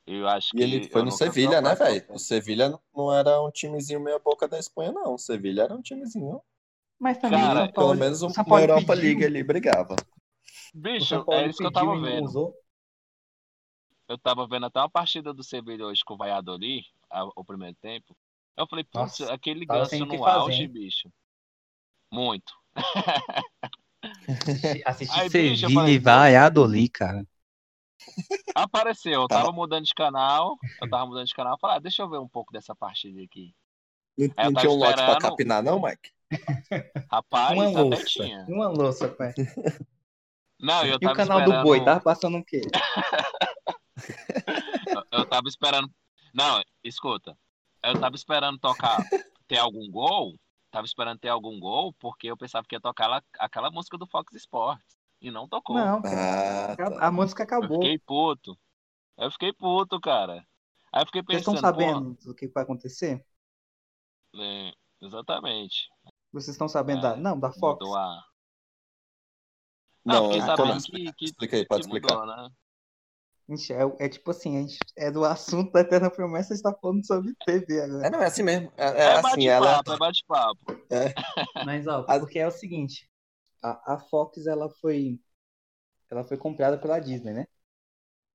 [0.05, 0.59] Eu acho que.
[0.59, 2.05] E ele foi no Sevilha, né, velho?
[2.09, 5.13] O Sevilha não era um timezinho meia boca da Espanha, não.
[5.13, 6.41] O Sevilha era um timezinho.
[6.99, 9.95] Mas também Cara, Paulo, Pelo menos um- uma Europa pediu, League ali brigava.
[10.73, 12.25] Bicho, é isso que eu tava vendo.
[12.25, 12.53] usou.
[14.07, 17.75] Eu tava vendo até uma partida do Sevilha hoje com o Valladolid, a- o primeiro
[17.81, 18.15] tempo.
[18.57, 20.69] Eu falei, putz, Nossa, aquele tava ganso no fazer, auge, hein?
[20.69, 21.09] bicho.
[22.11, 22.53] Muito.
[24.85, 27.25] Assistir Sevilha e Valladolid, cara.
[28.53, 31.79] Apareceu, eu Tava- tava mudando de canal, eu tava mudando de canal, eu falei, ah,
[31.79, 33.55] deixa eu ver um pouco dessa partida aqui.
[34.17, 36.11] Não, Aí não tava tinha um lote pra esperando- capinar, não, Mike?
[37.09, 38.03] Rapaz, Uma louça.
[38.05, 38.45] tinha.
[38.49, 39.33] Uma louça, pai.
[40.59, 41.59] Não, eu E tava o canal esperando...
[41.59, 42.61] do Boi, tá passando o quê?
[45.11, 45.89] Eu, eu tava esperando.
[46.33, 47.37] Não, escuta.
[47.83, 48.97] Eu tava esperando tocar
[49.47, 50.35] ter algum gol.
[50.71, 54.07] Tava esperando ter algum gol, porque eu pensava que ia tocar lá- aquela música do
[54.07, 54.97] Fox Sports.
[55.21, 55.75] E não tocou.
[55.77, 56.73] Não, cara.
[56.73, 57.07] Ah, tá.
[57.07, 57.79] A música eu acabou.
[57.81, 58.57] fiquei puto.
[59.17, 60.45] Eu fiquei puto, cara.
[60.91, 63.25] Aí eu fiquei Vocês estão pensando, sabendo do que vai acontecer?
[64.35, 65.87] é, exatamente.
[66.31, 67.15] Vocês estão sabendo É, da.
[67.15, 67.79] Não, da Fox.
[67.79, 68.23] Mudou a.
[70.05, 72.17] Não, Não, fiquei eu sabendo que, que, Explica aí, pode que explicar.
[72.19, 72.49] mudou, né?
[73.49, 76.63] Gente, é, é tipo assim, a gente é do assunto da Eterna Promessa, a gente
[76.63, 78.07] tá falando sobre TV agora.
[78.07, 78.71] É, não, é assim mesmo.
[78.77, 79.81] É, é É, assim, ela.
[79.81, 80.65] bate-papo, é bate-papo.
[81.61, 83.09] Mas, ó, porque é o seguinte,
[83.63, 85.19] a, a Fox, ela foi,
[86.11, 87.47] ela foi comprada pela Disney, né?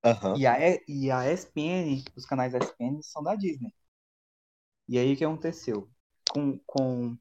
[0.02, 0.40] Aham.
[0.40, 0.54] E a,
[0.88, 3.72] E- a ESPN, os canais da ESPN são da Disney.
[4.88, 5.88] E aí o que aconteceu?
[6.32, 7.16] Com, com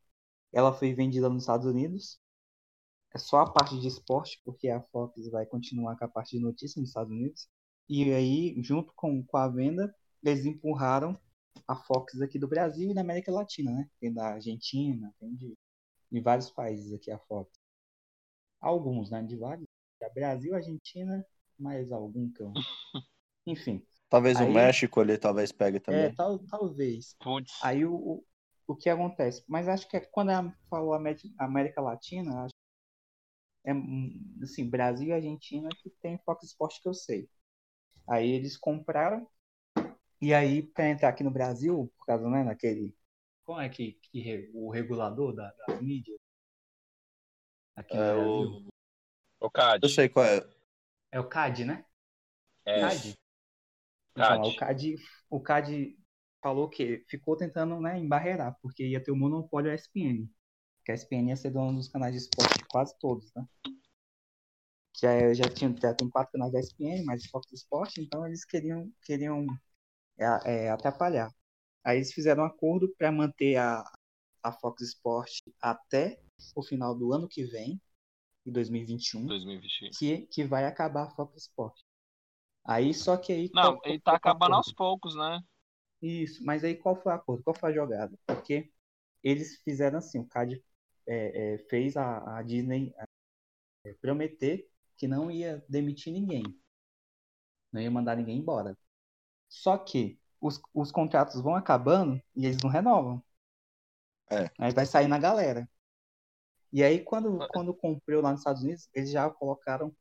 [0.54, 2.20] ela foi vendida nos Estados Unidos.
[3.14, 6.44] É só a parte de esporte, porque a Fox vai continuar com a parte de
[6.44, 7.50] notícias nos Estados Unidos.
[7.90, 11.20] E aí, junto com, com a venda, eles empurraram
[11.68, 13.90] a Fox aqui do Brasil e da América Latina, né?
[14.00, 15.54] Tem da Argentina, tem de,
[16.12, 17.52] de vários países aqui a Fox.
[18.60, 19.22] Alguns, né?
[19.24, 19.66] De vários.
[20.00, 21.26] Da Brasil, Argentina,
[21.58, 22.54] mais algum eu.
[23.48, 23.82] Enfim.
[24.10, 26.14] Talvez Aí- o México ali talvez pegue É, também.
[26.16, 27.16] tal, talvez.
[27.20, 27.52] Putz.
[27.64, 28.24] Aí o, o,
[28.68, 29.44] o que acontece?
[29.48, 34.70] Mas acho que é, quando ela falou América, América Latina, acho que é hum, assim,
[34.70, 37.30] Brasil e Argentina que tem Fox Sports que eu sei.
[38.10, 39.28] Aí eles compraram
[40.22, 42.96] e aí para entrar aqui no Brasil, por causa né, naquele
[43.46, 46.18] como é que, que re- o regulador da, das mídias
[47.76, 48.62] aqui no É Brasil
[49.40, 49.86] o, o CAD.
[49.86, 50.46] Eu sei qual é.
[51.12, 51.86] é o CAD, né?
[52.66, 53.14] É, CAD.
[54.12, 54.48] Então, CAD.
[54.50, 54.96] o CAD,
[55.30, 55.98] o CAD
[56.42, 60.28] falou que ficou tentando né, embarrear, porque ia ter o monopólio ESPN.
[60.86, 63.46] Que a ESPN ia ser dona dos canais de esporte quase todos, né?
[65.00, 68.92] Já, já, tinha, já tem quatro canais da ESPN, mais Fox Sport, então eles queriam,
[69.04, 69.46] queriam
[70.18, 70.26] é,
[70.66, 71.32] é, atrapalhar.
[71.84, 73.84] Aí eles fizeram um acordo para manter a,
[74.44, 75.32] a Fox Sport
[75.62, 76.20] até
[76.56, 77.80] o final do ano que vem,
[78.46, 79.98] em 2021, 2020.
[79.98, 81.76] que, que vai acabar a Fox Sport.
[82.66, 83.50] Aí, só que aí...
[83.50, 85.40] Não, qual- ele tá acabando aos poucos, né?
[86.02, 87.44] Isso, mas aí qual foi o acordo?
[87.44, 88.18] Qual foi a jogada?
[88.26, 88.72] Porque
[89.24, 90.64] eles fizeram assim, o CAD
[91.08, 92.94] é, é, fez a, a Disney
[93.86, 96.44] é, prometer que não ia demitir ninguém,
[97.72, 98.78] não ia mandar ninguém embora.
[99.48, 103.24] Só que os, os contratos vão acabando e eles não renovam.
[104.30, 104.50] É.
[104.60, 105.70] Aí vai sair na galera.
[106.72, 109.96] E aí quando, quando comprou lá nos Estados Unidos, eles já colocaram,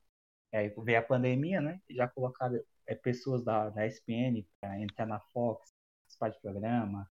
[0.51, 1.79] é, aí veio a pandemia, né?
[1.87, 7.09] E já colocaram é, pessoas da, da ESPN para entrar na Fox, participar de programa.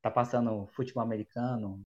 [0.00, 1.82] Tá passando futebol americano,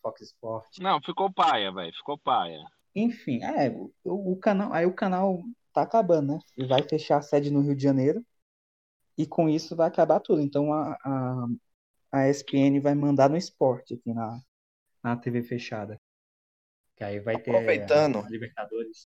[0.00, 0.78] Fox Sport.
[0.80, 1.92] Não, ficou paia, velho.
[1.94, 2.64] Ficou paia.
[2.94, 3.70] Enfim, é,
[4.04, 6.38] o, o canal, aí o canal tá acabando, né?
[6.56, 8.24] E vai fechar a sede no Rio de Janeiro.
[9.16, 10.40] E com isso vai acabar tudo.
[10.40, 11.46] Então a, a,
[12.12, 14.40] a ESPN vai mandar no esporte aqui na,
[15.02, 16.00] na TV fechada.
[16.96, 18.18] Que aí vai ter Aproveitando.
[18.18, 19.08] a Libertadores.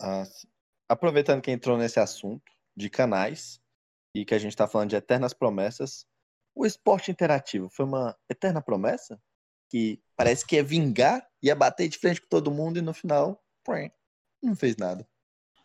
[0.00, 0.24] Ah.
[0.88, 3.60] Aproveitando que entrou nesse assunto de canais
[4.14, 6.06] e que a gente tá falando de eternas promessas,
[6.54, 9.20] o esporte interativo foi uma eterna promessa?
[9.70, 13.42] Que parece que ia vingar, ia bater de frente com todo mundo e no final,
[13.64, 13.90] prim,
[14.42, 15.06] não fez nada.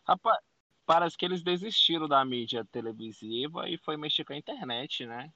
[0.06, 0.40] Rapaz,
[0.86, 5.32] parece que eles desistiram da mídia televisiva e foi mexer com a internet, né?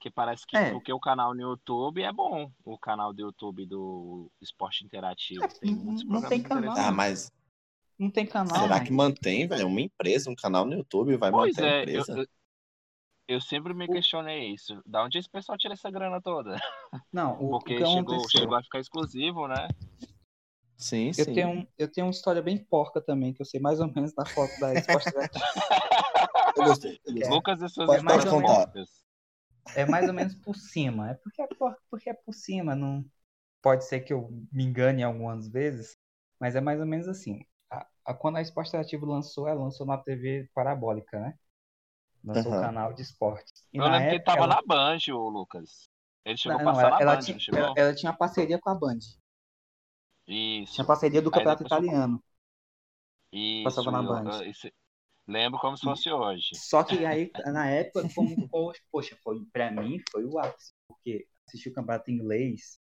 [0.00, 0.72] Que parece que É.
[0.72, 2.50] porque o canal no YouTube é bom.
[2.64, 6.76] O canal do YouTube do Esporte Interativo É, tem não- muitos não programas tem canal.
[6.76, 7.32] Ah, mas
[7.98, 8.56] Não tem canal.
[8.62, 9.66] será mas- que mantém, velho?
[9.68, 12.18] Uma empresa, um canal no YouTube vai Pois manter a é, eu, empresa?
[12.18, 12.26] eu,
[13.28, 14.80] eu sempre me questionei isso.
[14.86, 16.56] Da onde esse pessoal tira essa grana toda?
[17.12, 19.68] Não, o, o Porque que chegou, chegou a ficar exclusivo, né?
[20.78, 21.32] Sim, Eu sim.
[21.32, 24.24] tenho, eu tenho uma história bem porca também, que eu sei mais ou menos da
[24.26, 25.28] foto da Interativo.
[26.56, 27.00] Eu gostei.
[27.06, 27.22] eu gostei.
[27.22, 27.26] É.
[27.28, 28.66] Lucas e suas histórias contar.
[28.66, 28.88] porcas.
[29.74, 31.10] É mais ou menos por cima.
[31.10, 32.74] É porque é, por, porque é por cima.
[32.74, 33.04] Não
[33.62, 35.96] pode ser que eu me engane algumas vezes,
[36.40, 37.44] mas é mais ou menos assim.
[37.70, 41.34] A, a- quando a Esporte Interativo lançou, ela lançou na TV parabólica, né?
[42.26, 42.60] Lançou o Aham.
[42.60, 43.64] canal de esportes.
[43.72, 45.88] E Eu lembro que ele época, tava ela, na Band, o Lucas.
[46.24, 48.12] Ele chegou não, a não, passar ela, na ela Band, tinha, não ela, ela tinha
[48.12, 48.98] parceria com a Band.
[50.26, 50.74] Isso.
[50.74, 52.22] Tinha parceria do Aí Campeonato Italiano.
[53.32, 54.30] Isso, passava na Band.
[54.42, 54.68] eu- isso-
[55.26, 56.54] lembro como se fosse hoje.
[56.54, 58.48] Só que aí, na época, como,
[58.90, 62.78] poxa, foi, pra mim foi o ápice, porque assistir o campeonato inglês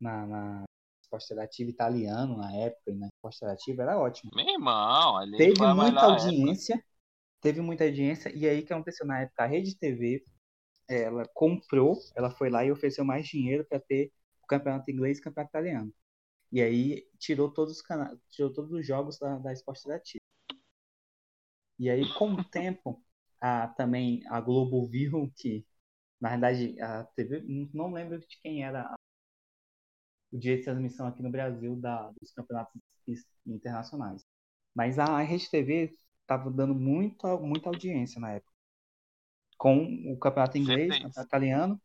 [0.00, 0.64] na, na
[1.02, 4.30] esporte interativo italiano na época, e na esporte interativo era ótimo.
[4.34, 6.87] Meu irmão, ali Teve muita época.
[7.40, 9.42] Teve muita audiência, e aí que aconteceu na época?
[9.44, 10.24] A Rede TV,
[10.88, 15.20] ela comprou, ela foi lá e ofereceu mais dinheiro para ter o campeonato inglês e
[15.20, 15.94] o campeonato italiano.
[16.52, 20.22] E aí tirou todos os canais, tirou todos os jogos da, da esporte interativo.
[21.78, 23.02] E aí, com o tempo,
[23.40, 25.66] a, também a Globo viu que,
[26.20, 27.42] na verdade, a TV,
[27.74, 28.94] não lembro de quem era
[30.32, 34.24] o direito de transmissão aqui no Brasil da, dos campeonatos is- internacionais.
[34.74, 35.96] Mas a Rede TV
[36.28, 38.52] estava dando muita, muita audiência na época.
[39.56, 41.80] Com o campeonato inglês, o campeonato italiano.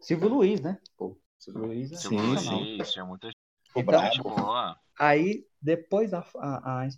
[0.00, 0.78] Silvio Luiz, né?
[0.96, 2.60] Pô, Silvio Luiz é Sim, sensacional.
[2.78, 3.30] sim, tinha muita
[3.76, 4.78] Então, boa.
[4.98, 6.88] Aí, depois a, a, a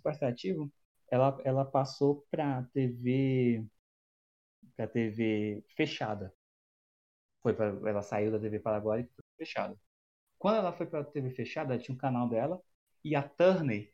[1.11, 3.65] ela, ela passou para TV
[4.75, 6.33] para TV fechada.
[7.41, 9.77] Foi pra, ela saiu da TV Paraguai e foi fechada.
[10.39, 12.61] Quando ela foi para a TV fechada, ela tinha um canal dela
[13.03, 13.91] e a Turner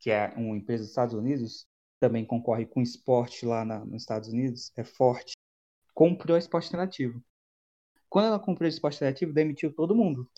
[0.00, 1.66] que é uma empresa dos Estados Unidos,
[2.00, 5.34] também concorre com esporte lá na, nos Estados Unidos, é forte,
[5.94, 7.22] comprou a Esporte Interativo.
[8.08, 10.28] Quando ela comprou o Esporte Interativo, demitiu todo mundo.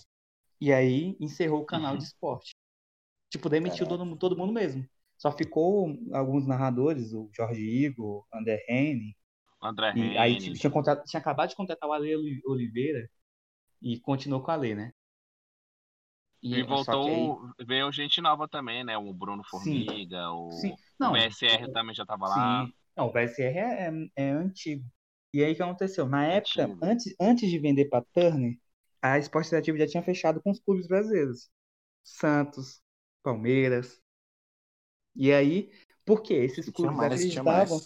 [0.61, 1.98] E aí encerrou o canal Uhum.
[1.98, 2.55] de esporte.
[3.31, 4.87] Tipo, demitiu todo, todo mundo mesmo.
[5.16, 9.16] Só ficou alguns narradores, o Jorge Igor, André Rene,
[9.62, 10.55] André e aí Rene.
[10.59, 13.09] tinha, contrat- tinha acabado de contratar o Ale Oli- Oliveira
[13.81, 14.92] e continuou com a Ale, né?
[16.42, 18.96] E só que voltou, veio gente nova também, né?
[18.98, 19.87] O Bruno Sim.
[19.90, 22.68] Formiga, o, Sim, o não, VSR também já tava lá.
[22.96, 24.85] Não, o VSR é, é, é antigo.
[25.35, 26.07] E aí o que aconteceu?
[26.09, 26.83] Na época, Antigo.
[26.83, 28.59] antes, antes de vender para Turner,
[29.02, 31.50] a Esporte Interativo já tinha fechado com os clubes brasileiros.
[32.05, 32.83] Santos,
[33.24, 34.00] Palmeiras.
[35.14, 35.70] E aí,
[36.05, 36.35] por quê?
[36.35, 37.81] Esses Tinha clubes mais, acreditavam.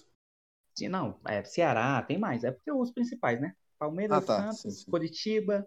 [0.75, 2.45] Tinha- Não, é, Ceará, tem mais.
[2.45, 3.55] É porque os principais, né?
[3.79, 4.93] Palmeiras, Ah, tá, Santos, sim, sim.
[4.93, 5.67] Curitiba.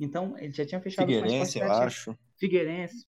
[0.00, 1.96] Então, ele já tinha fechado com a Esporte Figueirense, eu Interativo.
[1.96, 2.16] acho.
[2.38, 3.06] Figueirense.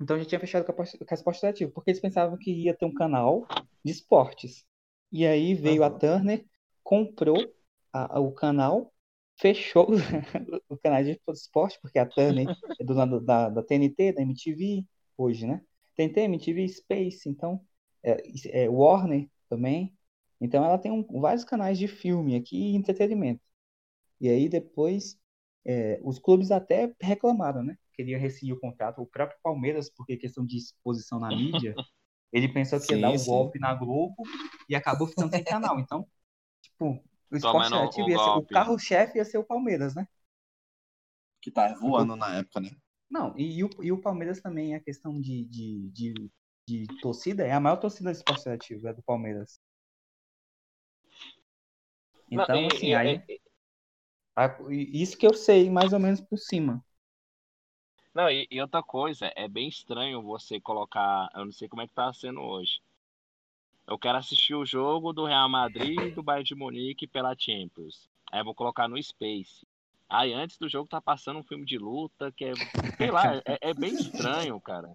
[0.00, 2.94] Então já tinha fechado com a, Esporte Interativo, porque eles pensavam que ia ter um
[2.94, 3.46] canal
[3.84, 4.64] de esportes.
[5.12, 5.90] E aí veio a.
[5.90, 6.44] Turner,
[6.82, 7.54] comprou
[7.92, 8.92] a- a- o canal,
[9.36, 9.86] fechou
[10.68, 12.48] o canal de esporte, porque a Turner
[12.80, 14.84] é do lado da, da TNT, da MTV,
[15.16, 15.62] hoje, né?
[15.96, 17.60] TNT, MTV, Space, então,
[18.02, 18.16] é,
[18.64, 19.94] é Warner também.
[20.40, 23.40] Então ela tem um- vários canais de filme aqui e entretenimento.
[24.20, 25.18] E aí depois
[25.64, 27.78] é, os clubes até reclamaram, né?
[28.04, 29.00] Queriam rescindir o contrato.
[29.02, 31.78] O próprio Palmeiras, porque questão de exposição na mídia,
[32.32, 33.24] ele pensou que ia Sim, dar um sim.
[33.24, 34.30] golpe na Globo
[34.68, 35.78] e acabou ficando sem canal.
[35.80, 36.08] Então,
[36.62, 40.06] tipo, o esporte ia ser, o carro-chefe ia ser o Palmeiras, né?
[41.42, 42.70] Que tá voando na época, né?
[43.10, 46.30] Não, e, e o, e o Palmeiras também, a questão de, de, de,
[46.66, 49.60] de torcida, é a maior torcida do esporte interativo, é do Palmeiras.
[52.34, 53.22] Não, Então, e- assim, e- aí,
[54.70, 56.84] e- isso que eu sei, mais ou menos por cima.
[58.14, 61.30] Não, e, e outra coisa, é bem estranho você colocar.
[61.34, 62.80] Eu não sei como é que tá sendo hoje.
[63.86, 68.08] Eu quero assistir o jogo do Real Madrid e do Bayern de Munique pela Champions.
[68.30, 69.66] Aí eu vou colocar no Space.
[70.08, 72.52] Aí antes do jogo tá passando um filme de luta que é.
[72.96, 74.94] Sei lá, é, é bem estranho, cara.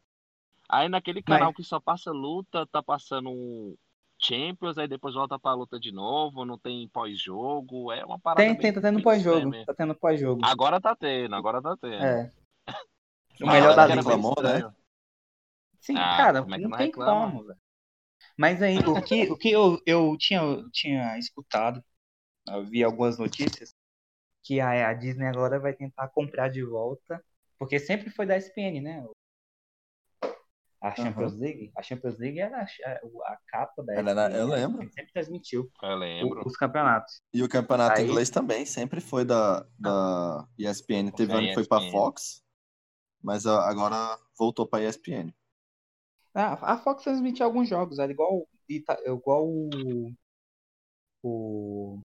[0.70, 3.76] Aí naquele canal que só passa luta, tá passando um
[4.20, 7.92] Champions, aí depois volta pra luta de novo, não tem pós-jogo.
[7.92, 8.46] É uma parada.
[8.46, 9.66] Tem, tem, tá tendo pós-jogo.
[9.66, 10.42] Tá tendo pós-jogo.
[10.44, 12.04] Agora tá tendo, agora tá tendo.
[12.04, 12.32] É.
[13.42, 14.02] O Ah, melhor da liga.
[14.02, 14.54] reclamou, né?
[14.56, 14.76] estranho.
[15.82, 17.32] Sim, Ah, cara, é não não tem reclama?
[17.32, 17.60] como, velho.
[18.38, 21.84] Mas aí, o que, o que eu, eu tinha, tinha escutado,
[22.48, 23.74] eu vi algumas notícias,
[24.44, 27.24] que a, a Disney agora vai tentar comprar de volta,
[27.60, 29.06] porque sempre foi da ESPN, né?
[30.80, 31.72] A Champions League.
[31.76, 34.56] A Champions League era a, a- a capa da era- ESPN, eu né?
[34.56, 34.82] lembro.
[34.94, 36.42] Sempre transmitiu Eu lembro.
[36.44, 37.22] o- os campeonatos.
[37.34, 41.12] E o campeonato Aí- inglês também sempre foi da, da ESPN.
[41.12, 41.82] Teve ano que foi pra.
[41.92, 42.44] Fox,
[43.22, 45.34] mas agora voltou pra ESPN.
[46.34, 50.14] Ah, a Fox transmitia alguns jogos, era igual, igual o,
[51.24, 52.00] o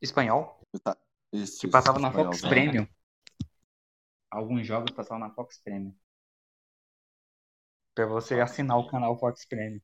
[0.00, 0.60] espanhol.
[0.82, 0.96] Tá-
[1.32, 2.48] Isso, Que isso, passava na espanhol, Fox né?
[2.48, 2.88] Premium.
[4.30, 5.94] Alguns jogos passavam na Fox Premium.
[7.94, 9.80] Pra você assinar o canal Fox Premium.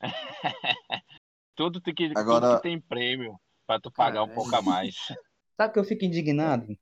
[1.56, 4.62] Tudo, tem que, Agora- tudo que tem prêmio pra tu pagar um Cara, pouco a
[4.62, 4.94] mais.
[5.56, 6.78] Sabe que eu fico indignado?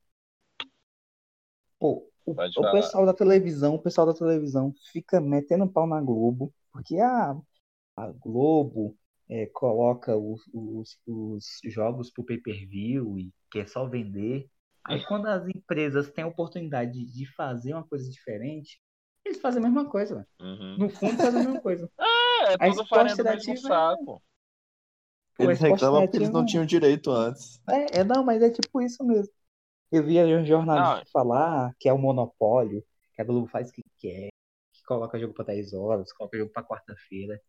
[1.79, 6.53] Pô, o, o pessoal da televisão, o pessoal da televisão fica metendo pau na Globo,
[6.73, 7.37] porque a,
[7.97, 8.97] a Globo
[9.29, 14.49] é, coloca os, os, os jogos pro pay-per-view e quer só vender.
[14.85, 18.81] Aí quando as empresas têm a oportunidade de, fazer uma coisa diferente,
[19.25, 20.15] eles fazem a mesma coisa.
[20.15, 20.27] velho.
[20.41, 20.77] Uhum.
[20.79, 21.91] No fundo, fazem a mesma coisa.
[22.39, 24.23] É, é A tudo farinha do mesmo é- saco.
[25.37, 27.61] Pô, Eles reclamam porque eles não tinham direito antes.
[27.69, 29.33] É, é, não, mas é tipo isso mesmo.
[29.91, 31.05] Eu via um jornalista Não.
[31.13, 34.29] falar que é o monopólio, que a Globo faz o que quer,
[34.73, 37.41] que coloca jogo pra 10 horas, coloca jogo pra quarta-feira.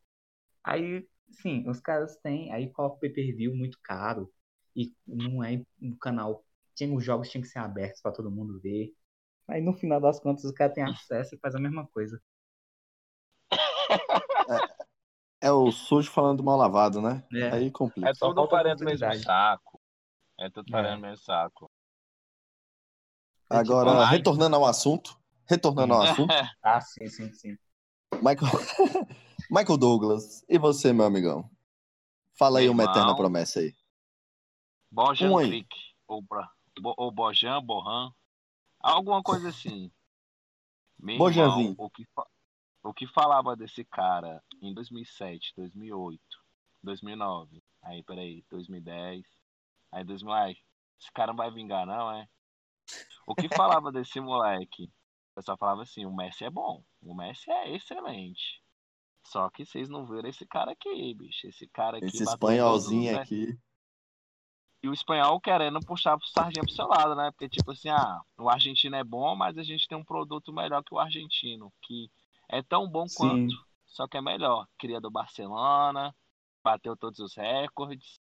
[0.64, 4.32] Aí, sim, os caras têm, aí coloca o pay-per-view muito caro
[4.76, 6.46] e não é um canal.
[6.76, 8.94] Tinha, os jogos tinham que ser abertos pra todo mundo ver.
[9.48, 12.22] Aí no final das contas os caras têm acesso e faz a mesma coisa.
[15.42, 17.24] É o sujo falando do mal lavado, né?
[17.34, 17.50] É.
[17.52, 18.10] Aí complica.
[18.10, 19.80] É Só tudo falta farinha do mesmo saco.
[20.40, 21.16] É tudo farinha É.
[21.16, 21.70] saco.
[23.50, 24.18] Agora, ai.
[24.18, 25.18] retornando ao assunto.
[25.46, 26.34] Retornando ao assunto.
[26.62, 27.58] Ah, sim, sim, sim.
[28.16, 28.52] Michael...
[29.50, 30.44] Michael Douglas.
[30.50, 31.50] E você, meu amigão?
[32.38, 32.96] Fala aí Meu uma irmão.
[32.96, 33.74] eterna promessa aí.
[34.92, 35.48] Bojan Um.
[35.48, 35.70] Crick.
[36.08, 38.12] Ou, Bo- ou Bojan, Bohan.
[38.80, 39.90] Alguma coisa assim.
[41.00, 41.72] Meu Bojanzinho.
[41.72, 42.28] irmão, o que, fa-
[42.84, 46.20] o que falava desse cara em 2007, 2008,
[46.84, 49.26] 2009, aí peraí, 2010,
[49.92, 50.58] aí 2000, ai,
[51.00, 52.28] esse cara não vai vingar não, é?
[53.28, 54.90] O que falava desse moleque
[55.38, 58.62] pessoal falava assim, o Messi é bom, o Messi é excelente.
[59.24, 61.48] Só que vocês não viram esse cara aqui, bicho.
[61.48, 62.08] Esse cara aqui.
[62.08, 63.58] Esse espanholzinho aqui.
[64.82, 67.30] E o espanhol querendo puxar o sardinha pro seu lado, né?
[67.32, 70.84] Porque, tipo assim, ah, o argentino é bom, mas a gente tem um produto melhor
[70.84, 72.10] que o argentino, que
[72.48, 73.18] é tão bom Sim.
[73.18, 74.66] quanto, só que é melhor.
[74.78, 76.16] Cria do Barcelona,
[76.64, 78.20] bateu todos os recordes.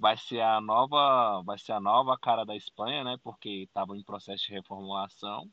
[0.00, 3.18] Vai ser a nova, vai ser a nova cara da Espanha, né?
[3.22, 5.46] Porque estava em processo de reformulação.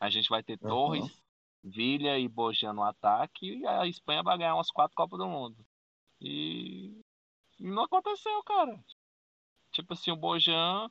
[0.00, 0.68] A gente vai ter Uhum.
[0.68, 1.22] Torres,
[1.62, 5.64] Villa e Bojan no ataque e a Espanha vai ganhar umas quatro Copas do Mundo.
[6.20, 7.00] E
[7.58, 8.78] e não aconteceu, cara.
[9.72, 10.90] Tipo assim, o Bojan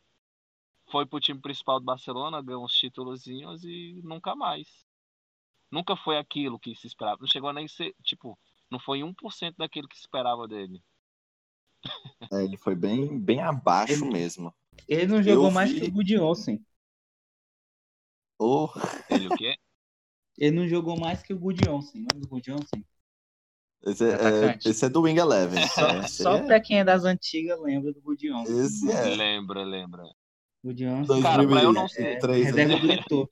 [0.89, 4.85] foi pro time principal do Barcelona, ganhou uns títulozinhos e nunca mais.
[5.71, 7.17] Nunca foi aquilo que se esperava.
[7.19, 8.37] Não chegou nem a ser, tipo,
[8.69, 10.83] não foi 1% daquilo que se esperava dele.
[12.31, 14.53] É, ele foi bem, bem abaixo Ele- mesmo.
[14.87, 16.65] Ele não jogou Eu mais vi- que o Woody Olsen.
[18.39, 18.67] Oh,
[19.09, 19.55] Ele o quê?
[20.37, 22.01] Ele não jogou mais que o Woody Olsen.
[22.01, 22.85] Lembra do Woody Olsen?
[23.85, 24.67] esse, é, Atacante.
[24.69, 25.65] esse é do Wing Eleven.
[25.67, 28.59] Só, É, esse só é- pra quem é das antigas lembra do Woody Olsen.
[28.59, 29.15] Esse é.
[29.15, 30.03] Lembra, lembra.
[30.63, 31.21] Woody Olsen.
[31.21, 32.19] Cara, pra eu não é, ser.
[32.25, 32.79] reserva né?
[32.79, 33.29] do Eto'o.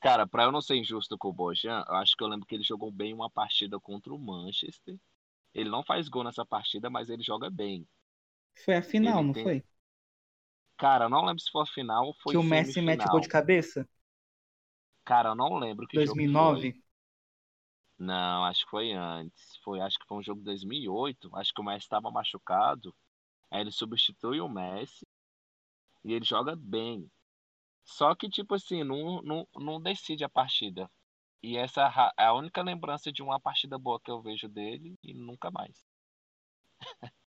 [0.00, 2.54] Cara, pra eu não ser injusto com o Bojan, eu acho que eu lembro que
[2.54, 4.98] ele jogou bem uma partida contra o Manchester.
[5.54, 7.86] Ele não faz gol nessa partida, mas ele joga bem.
[8.64, 9.64] Foi a final, Ele não tem- foi?
[10.76, 12.80] Cara, eu não lembro se foi a final ou foi que o Messi semifinal.
[12.80, 13.86] mete gol de cabeça?
[15.04, 16.74] Cara, eu não lembro que jogo 2009?
[16.74, 16.74] foi.
[17.98, 19.56] Não, acho que foi antes.
[19.62, 21.30] Foi, acho que foi um jogo de 2008.
[21.36, 22.94] Acho que o Messi estava machucado.
[23.50, 25.06] Aí ele substitui o Messi
[26.04, 27.10] e ele joga bem.
[27.84, 30.90] Só que, tipo assim, não, não, não decide a partida.
[31.42, 34.48] E essa é a é a única lembrança de uma partida boa que eu vejo
[34.48, 35.86] dele e nunca mais.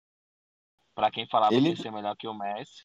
[0.94, 2.84] pra quem falava Ele- que ia ser melhor que o Messi.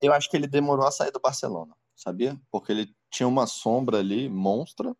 [0.00, 2.38] Eu acho que ele demorou a sair do Barcelona, sabia?
[2.50, 4.96] Porque ele tinha uma sombra ali, monstra,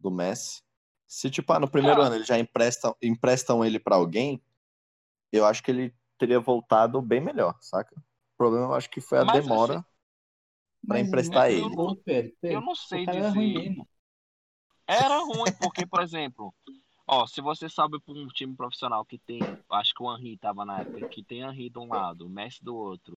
[0.00, 0.62] do Messi.
[1.06, 2.02] Se, tipo, ah, no primeiro Cara.
[2.02, 4.42] ano ele já emprestam, emprestam ele pra alguém,
[5.32, 7.94] eu acho que ele teria voltado bem melhor, saca?
[7.98, 9.84] O problema, eu acho que foi a Mas, demora assim,
[10.86, 11.78] pra Mas emprestar eu ele.
[12.48, 13.52] Eu Pedro, não sei ruim dizer.
[13.52, 13.88] mesmo.
[14.86, 16.54] Era ruim, porque, por exemplo,
[17.06, 20.64] ó, se você sobe para um time profissional que tem, acho que o Henry tava
[20.64, 23.16] na época, que tem Henry de um lado, o Messi do outro,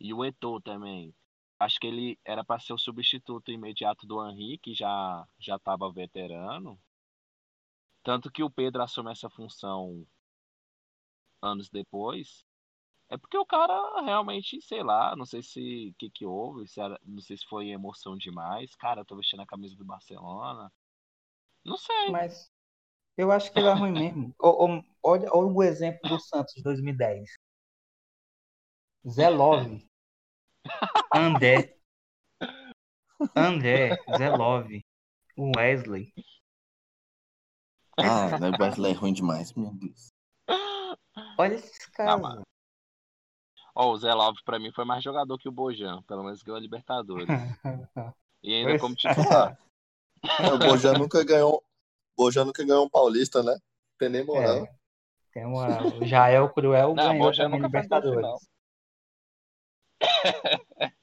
[0.00, 1.14] e o Eto'o também.
[1.58, 5.92] Acho que ele era para ser o substituto imediato do Henry, que já já tava
[5.92, 6.80] veterano.
[8.02, 10.06] Tanto que o Pedro assume essa função
[11.40, 12.44] anos depois.
[13.12, 16.80] É porque o cara realmente, sei lá, não sei se o que, que houve, se
[16.80, 18.74] era- não sei se foi emoção demais.
[18.74, 20.72] Cara, eu tô vestindo a camisa do Barcelona.
[21.64, 22.10] Não sei.
[22.10, 22.50] Mas
[23.16, 24.34] eu acho que ele é ruim mesmo.
[25.04, 27.30] Olha, olha o exemplo do Santos de 2010.
[29.08, 29.86] Zé Love.
[31.14, 31.76] André.
[33.36, 34.82] André, Zé Love.
[35.36, 36.12] O Wesley.
[37.98, 40.08] Ah, o Wesley é ruim demais, meu Deus.
[41.38, 42.22] Olha esses Ah, caras.
[42.22, 42.42] mano.
[43.74, 46.58] Ó, o Zé Love pra mim foi mais jogador que o Bojan, pelo menos ganhou
[46.58, 47.26] a Libertadores.
[48.44, 48.80] E ainda Pois.
[48.80, 49.56] como titular.
[50.40, 51.58] É, o Bojan nunca ganhou.
[52.16, 53.56] O Bojan nunca ganhou um paulista, né?
[53.96, 54.64] Tem nem moral.
[54.64, 54.74] É,
[55.32, 58.48] tem uma, o Jael Cruel Não, ganhou Bojan também nunca Libertadores.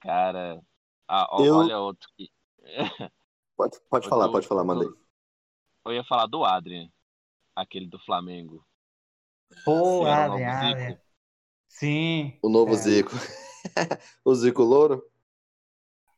[0.00, 0.60] Cara,
[1.08, 2.30] ah, ó, Eu- olha outro que.
[3.56, 4.88] Pode, pode falar, tô- pode falar, tô- aí.
[5.84, 6.88] Eu ia falar do Adrian,
[7.54, 8.64] aquele do Flamengo.
[9.64, 10.48] Pô, Adrian.
[10.48, 11.00] Adrian.
[11.78, 12.38] Sim.
[12.42, 12.76] O novo É.
[12.76, 13.12] Zico.
[14.24, 15.02] o Zico Louro?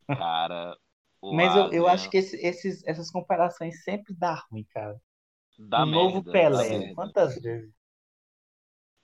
[0.07, 0.77] Cara.
[1.23, 5.01] Mas eu, eu acho que esse- esses, essas comparações sempre dá ruim, cara.
[5.59, 6.69] dá o novo merda, dá Pelé.
[6.79, 6.95] merda.
[6.95, 7.73] Quantas vezes?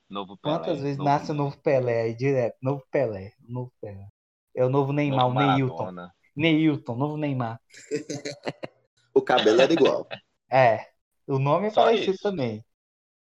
[0.08, 0.56] Novo Pelé.
[0.56, 2.56] Quantas vezes novo- nasce o novo Pelé aí direto?
[2.60, 4.08] Novo Pelé, novo Pelé.
[4.54, 6.10] É o novo Neymar, novo o Neilton.
[6.36, 7.60] Neilton, novo Neymar.
[9.14, 10.06] O cabelo era igual.
[10.50, 10.86] É.
[11.26, 12.22] O nome é Só parecido isso.
[12.22, 12.64] também.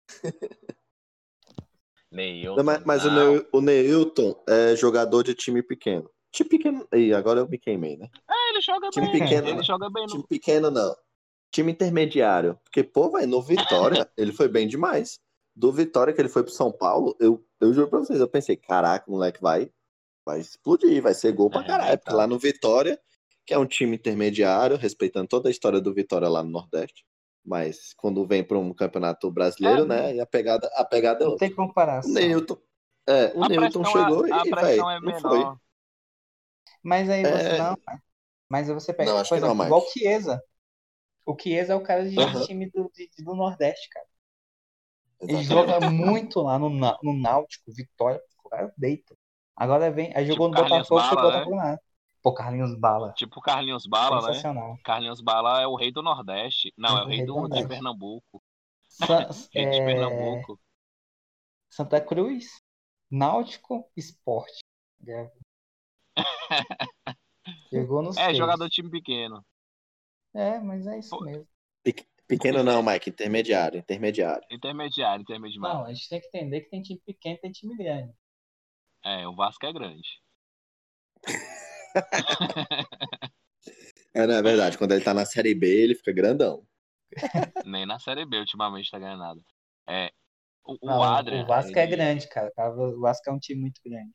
[2.12, 2.62] Neilton.
[2.64, 3.32] mas mas o, não.
[3.34, 6.10] Neu- o Neilton é jogador de time pequeno.
[6.32, 6.86] Time pequeno.
[6.94, 8.08] Ih, agora eu me queimei, né?
[8.28, 9.20] Ah, ele joga Time bem.
[9.20, 9.62] pequeno, ele né?
[9.62, 10.94] joga bem no Time pequeno não.
[11.52, 12.58] Time intermediário.
[12.64, 15.18] Porque, pô, vai, no Vitória, ele foi bem demais.
[15.56, 18.56] Do Vitória que ele foi pro São Paulo, eu, eu juro pra vocês, eu pensei,
[18.56, 19.68] caraca, o moleque vai,
[20.24, 21.82] vai explodir, vai ser gol pra caralho.
[21.82, 21.98] Arrebentar.
[22.04, 23.00] Porque lá no Vitória,
[23.44, 27.04] que é um time intermediário, respeitando toda a história do Vitória lá no Nordeste.
[27.44, 30.14] Mas quando vem pra um campeonato brasileiro, É, né?
[30.14, 31.48] E a pegada, a pegada é Não outra.
[31.48, 32.12] tem O comparação.
[32.12, 32.58] Neilton.
[33.08, 35.40] É, o A Neilton é- chegou a e, velho, pressão é não foi.
[36.82, 37.58] Mas aí você É.
[37.58, 37.76] não.
[38.48, 40.42] Mas aí você pega, Não, por que não, igual o Chiesa.
[41.26, 42.46] O Chiesa é o cara de Aham.
[42.46, 44.06] time do, de- do Nordeste, cara.
[45.26, 45.44] Ele Exatamente.
[45.44, 49.16] joga muito lá no, no Náutico, Vitória, o cara deita.
[49.56, 50.12] Agora vem.
[50.16, 51.80] Aí jogou Tipo no Botafogo, Bala, Botafogo nada.
[52.22, 53.12] Pô, Carlinhos Bala.
[53.14, 54.28] Tipo Carlinhos Bala, né?
[54.28, 54.78] Sensacional.
[54.82, 56.72] Carlinhos Bala é o rei do Nordeste.
[56.76, 57.66] Não, é o É o rei rei do do, de.
[57.66, 58.42] Pernambuco.
[58.88, 60.60] Sa- Rei de é, Pernambuco.
[61.70, 62.62] Santa Cruz,
[63.10, 64.60] Náutico, Esporte.
[67.70, 68.38] Chegou nos É, seis.
[68.38, 69.44] jogador de time pequeno.
[70.34, 71.46] É, mas é isso Pô, mesmo.
[72.26, 74.46] Pequeno não, Mike, intermediário, intermediário.
[74.50, 75.78] Intermediário, intermediário.
[75.78, 78.12] Não, a gente tem que entender que tem time pequeno e tem time grande.
[79.04, 80.08] É, o Vasco é grande.
[84.12, 84.76] É, não, é verdade.
[84.76, 86.66] Quando ele tá na Série B, ele fica grandão.
[87.64, 89.40] Nem na Série B ultimamente tá ganhando nada.
[89.88, 90.10] É,
[90.64, 91.44] o, o Não, Adrian.
[91.44, 92.50] o Vasco é ele- grande, cara.
[92.76, 94.12] O Vasco é um time muito grande.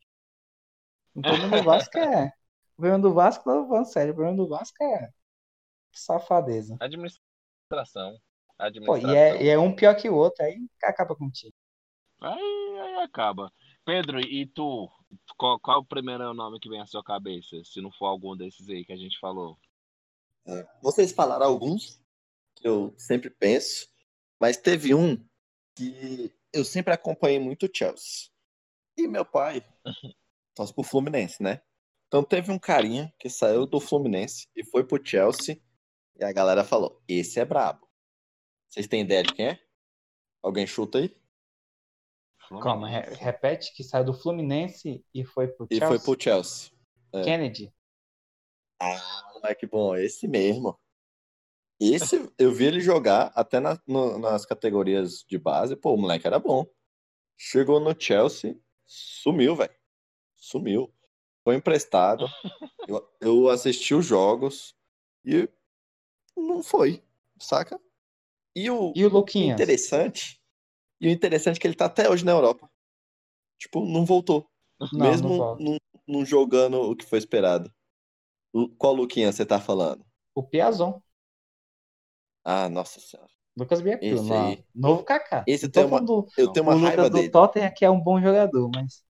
[1.14, 2.26] O problema do Vasco é.
[2.26, 5.10] O problema do Vasco, não falando sério, o problema do Vasco é
[5.92, 6.76] safadeza.
[6.78, 8.12] Administração.
[8.18, 8.22] Pô,
[8.58, 9.10] Administração.
[9.10, 11.54] e é, e é um pior que o outro, aí acaba com o time.
[12.20, 13.50] Aí, aí acaba.
[13.86, 14.90] Pedro, e tu?
[15.38, 17.62] Qual, qual é o primeiro nome que vem à sua cabeça?
[17.64, 19.56] Se não for algum desses aí que a gente falou.
[20.44, 22.00] É, Vocês falaram alguns
[22.56, 23.88] que eu sempre penso,
[24.40, 25.16] mas teve um
[25.76, 28.28] que eu sempre acompanhei muito o Chelsea.
[28.96, 29.64] E meu pai
[30.52, 31.62] torce pro Fluminense, né?
[32.08, 35.62] Então teve um carinha que saiu do Fluminense e foi pro Chelsea
[36.18, 37.86] e a galera falou: esse é brabo.
[38.68, 39.60] Vocês têm ideia de quem é?
[40.42, 41.25] Alguém chuta aí?
[42.60, 45.96] Calma, re- repete que saiu do Fluminense e foi pro E Chelsea.
[45.98, 46.72] foi pro Chelsea.
[47.14, 47.26] é.
[47.26, 47.72] Kennedy.
[48.80, 50.78] Ah, moleque bom, esse mesmo.
[51.80, 55.76] Esse eu vi ele jogar até na- no- nas categorias de base.
[55.76, 56.66] Pô, o moleque era bom.
[57.38, 59.74] Chegou no Chelsea, sumiu, velho.
[60.36, 60.92] Sumiu.
[61.44, 62.34] Foi emprestado.
[62.86, 64.74] Eu, eu assisti os jogos
[65.24, 65.48] e
[66.36, 67.02] não foi,
[67.40, 67.80] saca?
[68.56, 69.86] E o E o Luquinhas?
[69.86, 70.35] interessante,
[71.00, 72.70] e o interessante é que ele tá até hoje na Europa.
[73.58, 74.48] Tipo, não voltou.
[74.92, 75.28] Não, mesmo
[75.58, 77.72] não não, jogando o que foi esperado.
[78.78, 80.04] Qual Luquinha você tá falando?
[80.34, 81.02] O Piazon.
[82.44, 83.28] Ah, nossa senhora.
[83.56, 83.80] Lucas
[84.30, 84.64] aí.
[84.74, 85.44] Novo Kaká.
[85.46, 87.30] Esse tem tô uma, do- eu tenho uma o raiva Lucas do dele.
[87.30, 89.04] Tottenham aqui é um bom jogador, mas.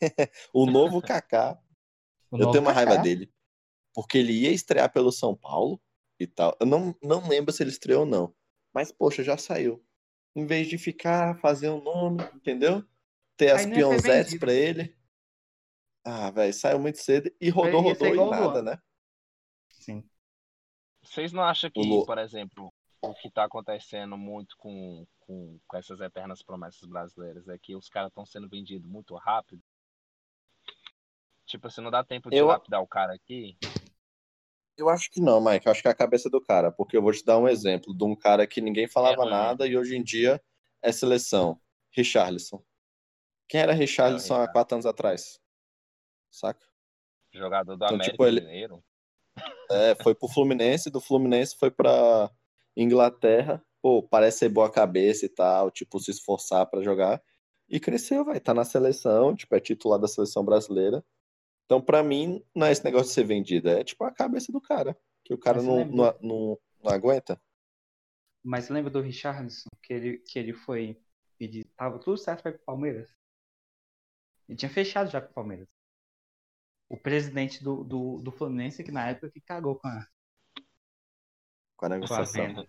[0.52, 1.58] O novo Kaká,
[2.30, 3.32] o eu novo tenho uma raiva Kaká- dele.
[3.94, 5.80] Porque ele ia estrear pelo São Paulo
[6.20, 6.56] e tal.
[6.60, 8.34] Eu não, não lembro se ele estreou ou não.
[8.74, 9.84] Mas, poxa, já saiu.
[10.36, 12.84] Em vez de ficar, fazer um nome, entendeu?
[13.38, 14.38] Ter as vendido.
[14.38, 14.94] pra ele.
[16.04, 18.78] Ah, velho, saiu muito cedo e rodou, rodou e o nada, né?
[19.70, 20.08] Sim.
[21.02, 22.70] Vocês não acham que, por exemplo,
[23.00, 27.88] o que tá acontecendo muito com, com, com essas eternas promessas brasileiras é que os
[27.88, 29.62] caras estão sendo vendidos muito rápido?
[31.46, 33.56] Tipo, se não dá tempo de Eu- lapidar o cara aqui,
[34.76, 35.66] Eu acho que não, Mike.
[35.66, 36.70] Eu acho que é a cabeça do cara.
[36.70, 39.30] Porque eu vou te dar um exemplo de um cara que ninguém falava ruim.
[39.30, 40.42] nada e hoje em dia
[40.82, 41.60] é seleção.
[41.90, 42.62] Richarlison.
[43.48, 44.52] Quem era Richarlison há Richarlison.
[44.52, 45.40] quatro anos atrás?
[46.30, 46.66] Saca?
[47.32, 48.82] jogador do Então, América tipo, ele- Mineiro.
[49.70, 52.30] É, foi pro Fluminense, do Fluminense foi pra
[52.76, 53.62] Inglaterra.
[53.82, 57.22] Pô, parece ser boa cabeça e tal, tipo, se esforçar pra jogar.
[57.68, 58.40] E cresceu, vai.
[58.40, 61.04] Tá na seleção, tipo, é titular da seleção brasileira.
[61.66, 64.60] Então, pra mim, não é esse negócio de ser vendido, é tipo a cabeça do
[64.60, 64.96] cara.
[65.24, 67.40] Que o cara não, lembra- não, não, não aguenta.
[68.42, 69.68] Mas lembra do Richarlison?
[69.82, 71.00] Que ele, que ele foi
[71.36, 71.64] pedir.
[71.76, 73.10] Tava tudo certo pra ir pro Palmeiras.
[74.48, 75.66] Ele tinha fechado já com o Palmeiras.
[76.88, 80.06] O presidente do, do, do Fluminense, que na época que cagou com a,
[80.54, 80.62] Com a
[81.76, 82.68] com a negociação.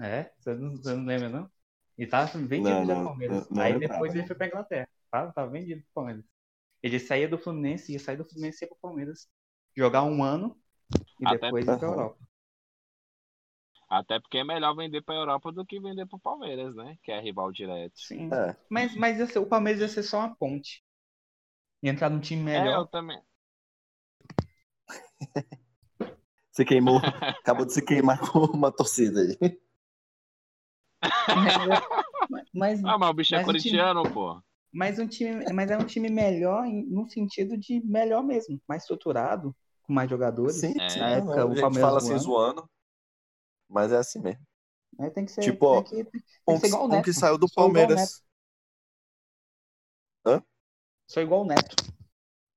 [0.00, 0.32] É?
[0.38, 1.50] Você não, você não lembra, não?
[1.98, 3.50] Ele tava vendido Não, já pro Palmeiras.
[3.50, 4.88] não- Aí depois ele foi pra Inglaterra.
[5.10, 6.24] Tava, tava vendido pro Palmeiras.
[6.82, 9.28] Ele saía do Fluminense, ia sair do Fluminense e ia pro Palmeiras.
[9.76, 10.58] Jogar um ano
[11.20, 11.94] e Até- depois ir pra Aham.
[11.96, 12.18] Europa.
[13.88, 16.96] Até porque é melhor vender pra Europa do que vender pro Palmeiras, né?
[17.02, 17.98] Que é rival direto.
[17.98, 18.32] Sim.
[18.32, 18.56] É.
[18.68, 20.82] Mas, mas ia ser- o Palmeiras ia ser só uma ponte.
[21.82, 22.86] Ia entrar num time É, eu melhor.
[22.88, 23.20] também.
[26.52, 29.36] Você queimou, acabou de se queimar com uma torcida aí.
[32.54, 34.42] mas, Ah, mas o bicho é Mas o time- corintiano, pô.
[34.72, 38.60] Mas, um time, mas é um time melhor em- no sentido de melhor mesmo.
[38.68, 40.56] Mais estruturado, com mais jogadores.
[40.56, 40.88] Sim, É.
[40.88, 41.00] sim.
[41.00, 42.70] Na época, não, o a gente Palmeiras fala assim zoando,
[43.68, 44.42] mas é assim mesmo.
[44.98, 45.42] Aí tem que ser.
[45.42, 47.04] Tipo, ó, que, que Um ser que, igual o um Neto.
[47.04, 48.22] que saiu do Palmeiras.
[51.06, 51.76] Sou igual o Neto.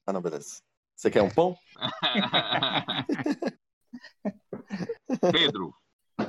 [0.05, 0.61] Ah, não, beleza.
[0.95, 1.57] Você quer um pão?
[5.31, 5.73] Pedro,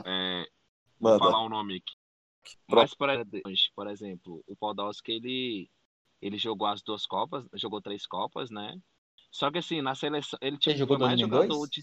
[0.06, 0.46] é,
[0.98, 1.18] vou Manda.
[1.18, 1.92] falar um nome aqui.
[2.68, 3.08] Mas, por,
[3.74, 5.70] por exemplo, o Podolski, ele,
[6.20, 8.80] ele jogou as duas Copas, jogou três Copas, né?
[9.30, 11.46] Só que assim, na seleção, ele tinha Ele jogou mais 2002?
[11.46, 11.80] jogador de...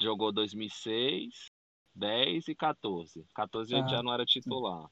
[0.00, 1.50] Jogou 2006,
[1.94, 3.26] 10 e 14.
[3.34, 3.88] 14 ele Ah.
[3.88, 4.88] já não era titular.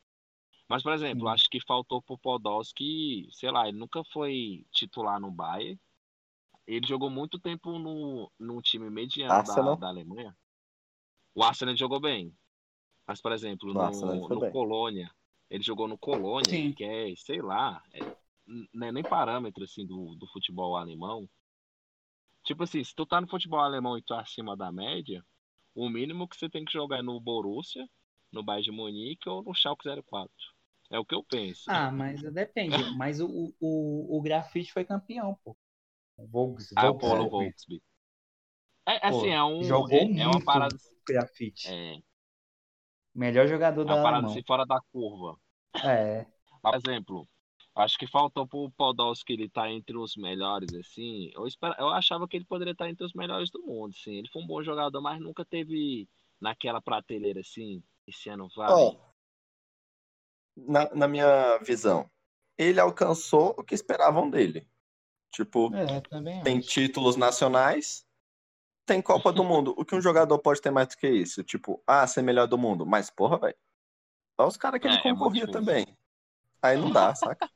[0.68, 1.34] Mas, por exemplo, Sim.
[1.34, 5.78] acho que faltou pro Podolski, sei lá, ele nunca foi titular no Bayern.
[6.66, 10.36] Ele jogou muito tempo no, no time mediano da, da Alemanha.
[11.34, 12.32] O Arsenal ele jogou bem.
[13.11, 14.53] Mas, por exemplo, No Arsenal ele no, no.
[14.53, 15.11] Colônia,
[15.51, 16.73] ele jogou no Colônia, Sim.
[16.73, 21.29] que é, sei lá, é, é nem parâmetro assim do, do futebol alemão.
[22.45, 25.27] Tipo assim, se tu tá no futebol alemão e tu é acima da média,
[25.75, 27.85] o mínimo que você tem que jogar é no Borussia,
[28.31, 30.31] no Bayern de Munique ou no Schalke 04.
[30.93, 31.65] É o que eu penso.
[31.67, 32.77] Ah, mas depende.
[32.97, 35.57] Mas o, o, o grafite foi campeão, pô.
[36.17, 37.83] O Volks, Ah, o Volks, Volksby.
[38.87, 39.65] É assim, é um.
[39.65, 40.45] jogou é, é uma muito.
[40.45, 40.77] parada.
[41.05, 41.67] grafite.
[41.67, 42.01] É
[43.15, 44.27] Melhor jogador da parada alemão.
[44.27, 45.39] assim fora da curva.
[45.83, 46.27] É.
[46.63, 47.29] Por exemplo,
[47.75, 51.31] acho que faltou pro Podolski ele estar entre os melhores, assim.
[51.35, 54.17] Eu, espera, eu achava que ele poderia estar entre os melhores do mundo, assim.
[54.17, 56.09] Ele foi um bom jogador, mas nunca teve
[56.41, 57.83] naquela prateleira, assim.
[58.07, 58.71] Esse ano vai.
[58.73, 58.97] Ó,
[60.57, 62.11] na, na minha visão,
[62.59, 64.69] ele alcançou o que esperavam dele.
[65.33, 66.69] Tipo, É, também tem acho.
[66.69, 68.07] títulos nacionais,
[68.91, 69.72] tem Copa do Mundo.
[69.78, 71.45] O que um jogador pode ter mais do que isso?
[71.45, 72.84] Tipo, ah, ser melhor do mundo.
[72.84, 73.55] Mas, porra, velho.
[74.36, 75.53] Olha os caras que É, ele é concorria difícil.
[75.53, 75.97] também.
[76.61, 77.49] Aí não dá, saca?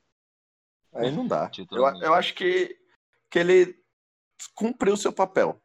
[0.93, 1.51] Aí não dá.
[1.71, 2.79] Eu, eu acho que,
[3.29, 3.77] que ele
[4.53, 5.61] cumpriu o seu papel,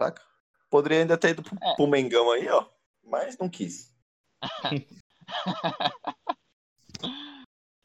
[0.00, 0.22] saca?
[0.70, 1.74] Poderia ainda ter ido pro, É.
[1.76, 2.66] pro Mengão aí, ó.
[3.04, 3.94] Mas não quis.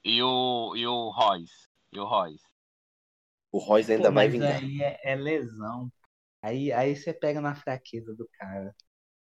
[0.07, 1.67] E o, e o Royce.
[1.91, 2.45] E o Royce.
[3.51, 4.55] O Royce ainda Pô, vai vingar.
[4.61, 5.91] aí é, é lesão.
[6.45, 8.75] Aí, aí você pega na fraqueza do cara.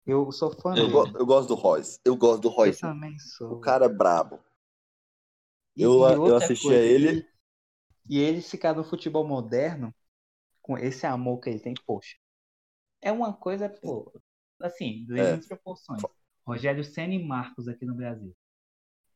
[0.06, 0.92] Eu sou fã Eu, dele.
[0.92, 2.00] go- eu gosto do Royce.
[2.04, 2.80] Eu gosto do Eu Royce.
[2.80, 3.52] também sou.
[3.52, 4.40] O cara é brabo.
[5.76, 5.90] E- eu-
[6.26, 7.26] e eu assisti coisa, a ele-
[8.08, 9.94] E, ele ficar no futebol moderno,
[10.62, 12.16] com esse amor que ele tem, poxa.
[13.02, 14.12] É uma coisa, pô,
[14.60, 15.12] assim, É.
[15.14, 16.02] grandes proporções.
[16.46, 18.34] Rogério Senna e Marcos aqui no Brasil.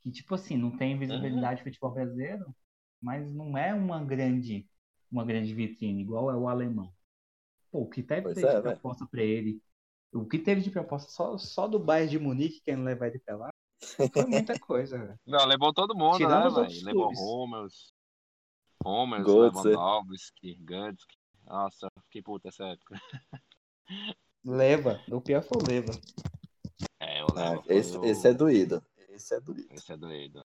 [0.02, 2.54] Que, tipo assim, não tem visibilidade no futebol brasileiro,
[3.02, 4.68] mas não é uma grande,
[5.12, 6.92] uma grande vitrine, igual é o alemão.
[7.77, 8.62] Pô, o que teve Pois de é, velho.
[8.62, 9.61] proposta pra ele,
[10.11, 13.37] o que teve de proposta só, só do Bayern de Munique, querendo levar ele pra
[13.37, 13.51] lá,
[14.14, 15.20] foi muita coisa, velho.
[15.27, 16.87] Não, levou todo mundo, Tirando né, os outros velho?
[16.87, 17.45] Levou.
[17.45, 17.93] Hummels,
[18.83, 19.68] Hummels, Götze.
[19.68, 21.05] Lewandowski, Götze.
[21.45, 22.99] Nossa, fiquei puta essa época.
[24.43, 25.93] Leva, o pior foi o Leva.
[26.99, 27.62] É, eu Ah, lembro.
[27.64, 28.83] foi esse, o- esse é doído.
[29.11, 29.68] Esse é doído.
[29.74, 30.43] Esse é doido.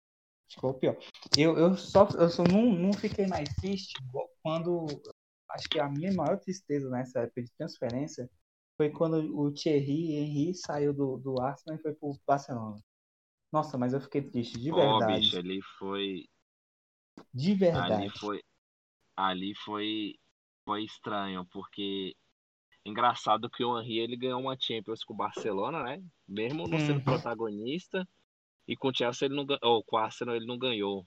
[0.49, 0.97] Ficou pior.
[1.37, 3.93] Eu, eu só, eu só não, não fiquei mais triste
[4.43, 4.87] quando.
[5.51, 8.31] Acho que a minha maior tristeza nessa época de transferência
[8.77, 12.81] foi quando o Thierry Henry saiu do, do Arsenal e foi pro Barcelona.
[13.53, 15.21] Nossa, mas eu fiquei triste, de verdade.
[15.21, 16.29] bicho, ali foi.
[17.33, 18.19] De Ali verdade.
[18.19, 18.43] foi.
[19.17, 20.15] Ali foi.
[20.65, 22.15] Foi estranho, porque.
[22.85, 26.03] Engraçado que o Henry ele ganhou uma Champions com o Barcelona, né?
[26.27, 27.05] Mesmo não sendo Uhum.
[27.05, 28.09] protagonista.
[28.67, 29.61] E com o Chelsea ele não ganhou.
[29.63, 31.07] Ou com o Arsenal ele não ganhou.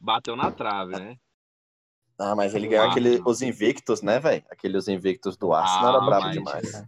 [0.00, 1.18] Bateu na trave, né?
[2.18, 4.44] Ah, mas ele ganhou aquele, os invictos, né, velho?
[4.50, 6.84] Aqueles invictos do Arsenal Ah, era brabo mas- demais.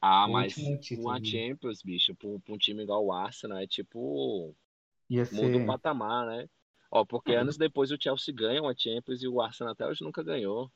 [0.00, 0.54] Ah, O mas
[0.92, 1.22] uma?
[1.24, 4.54] Champions, bicho, pra um, pra time igual o Arsenal, é tipo.
[5.10, 5.66] Ia Muda o ser.
[5.66, 6.48] patamar, né?
[6.90, 7.40] Ó, porque Uhum.
[7.40, 10.70] anos depois o Chelsea ganha uma Champions e o Arsenal até hoje nunca ganhou.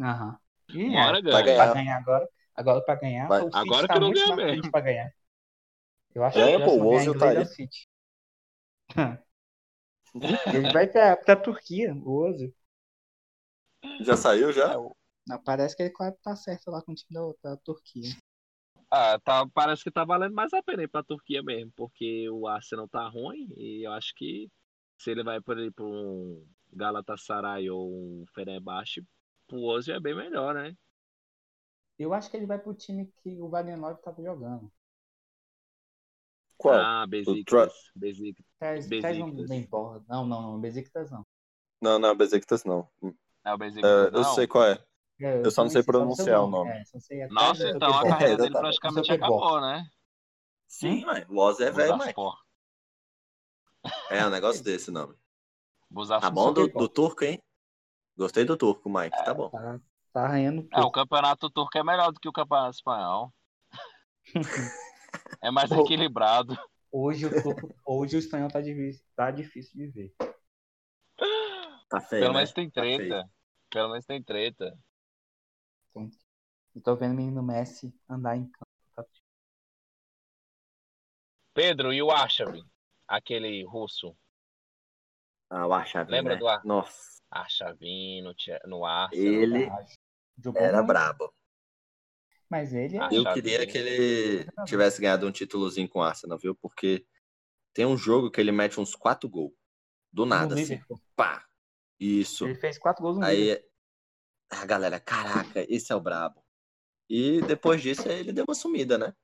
[0.00, 0.36] Aham.
[0.70, 1.42] E Uma hora é, ganha.
[1.42, 1.64] ganhar.
[1.64, 2.28] pra ganhar agora.
[2.54, 3.40] Agora pra ganhar, Vai.
[3.40, 4.70] o City Agora tá que não muito ganha na frente mesmo.
[4.72, 5.12] pra ganhar.
[6.14, 7.46] Eu acho É, que pô, o Ozil tá é aí.
[10.54, 12.52] Ele vai pra, pra Turquia, o Ozil.
[14.00, 14.76] Já saiu, já?
[15.26, 18.10] Não, parece que ele quase tá certo lá com o time da, da Turquia.
[18.90, 22.46] Ah, tá, parece que tá valendo mais a pena ir pra Turquia mesmo, porque o
[22.46, 24.50] Arsenal tá ruim e eu acho que
[24.98, 29.02] se ele vai por aí pra um Galatasaray ou um Fenerbahçe,
[29.46, 30.76] pro Ozil é bem melhor, né?
[31.98, 34.70] Eu acho que ele vai pro time que o Wagner Love tava jogando.
[36.56, 36.74] Qual?
[36.74, 38.46] Ah, Besiktas, Besiktas.
[38.88, 39.68] Besiktas.
[39.68, 40.04] porra.
[40.08, 40.60] Não, não, não.
[40.60, 41.26] Besiktas não.
[41.80, 42.88] Não, não, Besiktas não.
[43.44, 44.24] É o É, eu não?
[44.24, 44.84] sei qual é.
[45.20, 46.70] É, Eu só não sei pronunciar o nome.
[46.70, 48.78] É, sei atrás Nossa, então a carreira dele Exatamente.
[48.80, 49.86] praticamente acabou, né?
[50.66, 51.24] Sim, mãe.
[51.28, 51.96] O Oz é velho.
[51.96, 52.36] Busaspor.
[54.10, 55.16] É um negócio desse nome.
[56.20, 57.38] Tá bom do, do turco, hein?
[58.16, 59.16] Gostei do turco, Mike.
[59.24, 59.50] Tá bom.
[59.50, 59.80] Tá,
[60.12, 60.92] tá arranhando É, o tudo.
[60.92, 63.32] campeonato turco é melhor do que o campeonato espanhol.
[65.44, 65.80] É mais Pô.
[65.80, 66.56] equilibrado.
[66.92, 70.14] Hoje, o turco- hoje o espanhol tá difícil, tá difícil de ver.
[71.92, 72.38] Tá feio, Pelo né?
[72.38, 73.30] menos tem Tá treta.
[73.70, 74.74] Pelo menos tem treta.
[76.74, 78.66] Eu tô vendo o menino Messi andar em campo.
[78.96, 79.04] Tá...
[81.52, 82.64] Pedro, e o Arshavin?
[83.06, 84.16] Aquele russo.
[85.50, 86.40] Ah, o Arshavin, Lembra né?
[86.40, 88.34] do Ar- Nossa, Arshavin no,
[88.66, 89.34] no Arsenal.
[89.34, 89.68] ele
[90.56, 91.30] era brabo.
[92.48, 93.00] Mas ele é.
[93.00, 96.54] Ah, Eu queria que ele tivesse ganhado um títulozinho com o Arsenal, viu?
[96.54, 97.04] Porque
[97.74, 99.52] Tem um jogo que ele mete uns quatro gols.
[100.12, 100.74] Do nada, no assim.
[100.74, 101.00] Liverpool.
[101.16, 101.44] Pá.
[102.02, 102.46] Isso.
[102.46, 103.24] Ele fez quatro gols no.
[103.24, 103.64] Aí
[104.50, 106.44] a galera, caraca, esse é o brabo.
[107.08, 109.14] E depois disso ele deu uma sumida, né?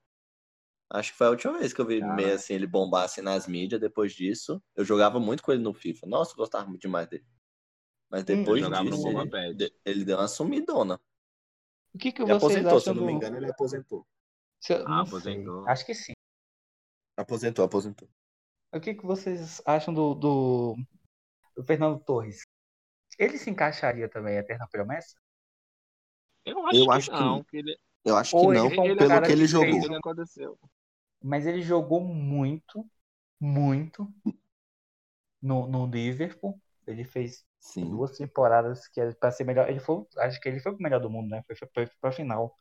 [0.91, 2.15] Acho que foi a última vez que eu vi Cara.
[2.15, 3.81] meio assim ele bombar assim nas mídias.
[3.81, 6.07] Depois disso, eu jogava muito com ele no FIFA.
[6.07, 7.27] Nossa, eu gostava muito demais dele.
[8.09, 11.01] Mas depois jogava no disso, ele, ele deu uma sumidona.
[11.93, 13.17] O que, que Ele vocês aposentou, se eu não me do...
[13.17, 14.07] engano, ele aposentou.
[14.61, 15.09] se eu- Ah, sei.
[15.09, 15.69] aposentou.
[15.69, 16.13] Acho que sim.
[17.17, 18.09] Aposentou, aposentou.
[18.73, 20.77] O que, que vocês acham do, do,
[21.57, 22.43] do Fernando Torres?
[23.19, 25.17] Ele se encaixaria também em Eterna Promessa?
[26.45, 27.45] Eu acho Eu que acho que- não.
[27.45, 29.71] Que ele, Eu acho Ou que ele não, um pelo cara que ele que jogou.
[29.73, 30.59] fez ele aconteceu.
[31.23, 32.85] Mas ele jogou muito,
[33.41, 34.13] muito
[35.43, 36.61] no, no Liverpool.
[36.87, 37.85] Ele fez Sim.
[37.91, 39.69] duas temporadas que era pra ser melhor.
[39.69, 41.43] Ele foi, acho que ele foi o melhor do mundo, né?
[41.47, 42.57] Foi, foi, foi pra final.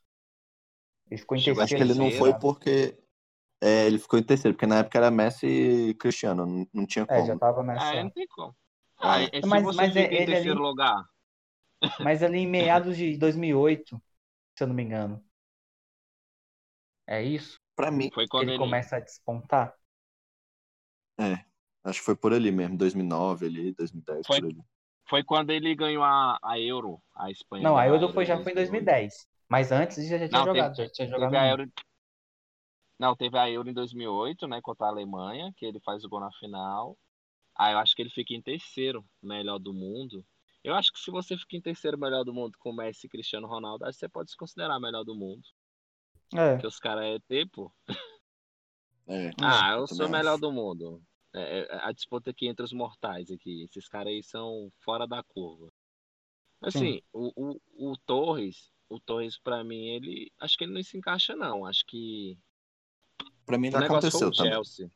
[1.10, 1.92] Ele ficou em Chegou Acho que terceiro.
[1.94, 2.40] ele não terceiro.
[2.40, 2.98] foi porque
[3.62, 7.06] é, ele ficou em terceiro, porque na época era Messi e Cristiano, não, não tinha
[7.08, 7.28] É, como.
[7.28, 8.00] já tava nessa.
[8.00, 8.56] Ah, não tem como.
[9.00, 9.42] Ah, É.
[9.42, 11.04] se Mas- você mas fica em ele terceiro ali- lugar,
[12.08, 14.02] Mas ali em meados de 2008,
[14.56, 15.24] se eu não me engano.
[17.06, 17.60] É isso?
[17.76, 19.74] Pra mim, foi quando ele, ele, começa a despontar?
[21.20, 21.46] é.
[21.84, 24.62] Acho que foi por ali mesmo, 2009 ali, 2010, Foi- por ali.
[25.10, 27.64] foi quando ele ganhou a, a Euro, a Espanha.
[27.64, 29.26] Não, a Euro foi, já foi em 2010.
[29.50, 31.32] Mas antes já, já tinha Não, teve- jogado, já tinha jogado.
[31.32, 31.72] Teve Euro...
[33.00, 36.20] Não, teve a Euro em 2008, né, contra a Alemanha, que ele faz o gol
[36.20, 36.98] na final.
[37.58, 40.26] Ah, eu acho que ele fica em terceiro melhor do mundo.
[40.64, 43.48] Eu acho que se você fica em terceiro melhor do mundo com Messi e Cristiano
[43.48, 45.44] Ronaldo, acho que você pode se considerar melhor do mundo.
[46.36, 46.54] É.
[46.54, 47.74] Porque os caras é tipo,
[49.08, 50.42] É, ah, eu sou o melhor acho.
[50.42, 51.02] do mundo.
[51.34, 53.64] É, é a disputa aqui entre os mortais aqui.
[53.64, 55.72] Esses caras aí são fora da curva.
[56.62, 60.32] Assim, o, o, o Torres, o Torres pra mim, ele.
[60.40, 61.66] Acho que ele não se encaixa, não.
[61.66, 62.38] Acho que
[63.46, 64.52] Pra mim o não negócio foi aconteceu o também.
[64.52, 64.92] Chelsea.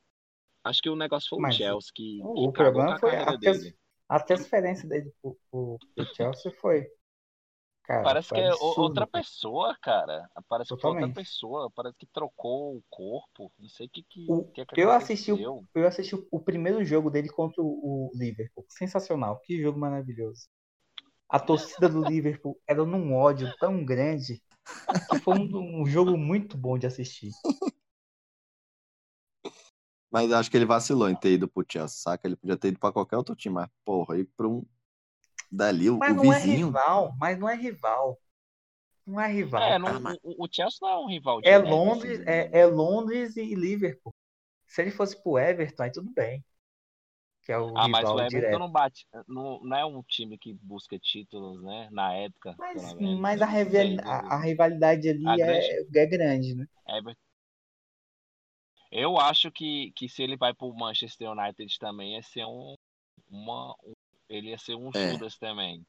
[0.64, 3.76] Acho que o negócio foi Mas o Chelsea que, o- que problema foi a dele.
[4.08, 6.88] A transferência dele pro, pro, pro Chelsea foi.
[7.84, 9.24] Cara, Parece foi que é absurdo, outra cara.
[9.24, 10.30] pessoa, cara.
[10.48, 11.24] Parece que foi outra Totalmente.
[11.24, 11.72] pessoa.
[11.72, 13.52] Parece que trocou o corpo.
[13.60, 15.68] Não sei o que que, O- que, que eu assisti o- aconteceu.
[15.76, 18.66] Eu assisti o, primeiro jogo dele contra o, o Liverpool.
[18.70, 19.40] Sensacional.
[19.44, 20.48] Que jogo maravilhoso.
[21.30, 24.42] A torcida do Liverpool era num ódio tão grande
[25.10, 27.32] que foi um, um jogo muito bom de assistir.
[30.12, 32.28] Mas acho que ele vacilou em ter ido pro Chelsea, saca?
[32.28, 34.66] Ele podia ter ido pra qualquer outro time, mas porra, ir pra um.
[35.52, 36.68] Dali, o, Mas o não é vizinho.
[36.68, 37.16] rival.
[37.18, 38.20] Mas não é rival.
[39.06, 39.62] Não é rival.
[39.64, 42.24] É, não, Ah, mas- o, o Chelsea não é um rival É direto, Londres, assim,
[42.26, 44.14] é, é Londres e Liverpool.
[44.68, 46.44] Se ele fosse pro Everton, aí tudo bem.
[47.44, 48.60] Que é o Ah, mas rival o Everton direto.
[48.60, 49.08] não bate.
[49.28, 51.90] Não, não é um time que busca títulos, né?
[51.92, 52.56] Na época.
[52.58, 52.82] Mas,
[53.20, 56.66] mas a, rival- sei, a- a rivalidade ali A é, é grande, né?
[56.88, 57.31] Everton.
[58.92, 62.76] Eu acho que, que se ele vai pro Manchester United também ia ser um.
[63.30, 63.94] Uma, um-
[64.30, 65.18] ele ia ser um É.
[65.18, 65.86] Judas também.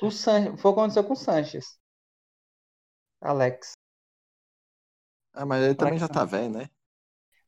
[0.00, 0.56] O San...
[0.56, 1.78] Foi o que aconteceu com o Sanches.
[3.20, 3.74] Alex.
[5.32, 6.68] Ah, mas ele também já tá velho, né?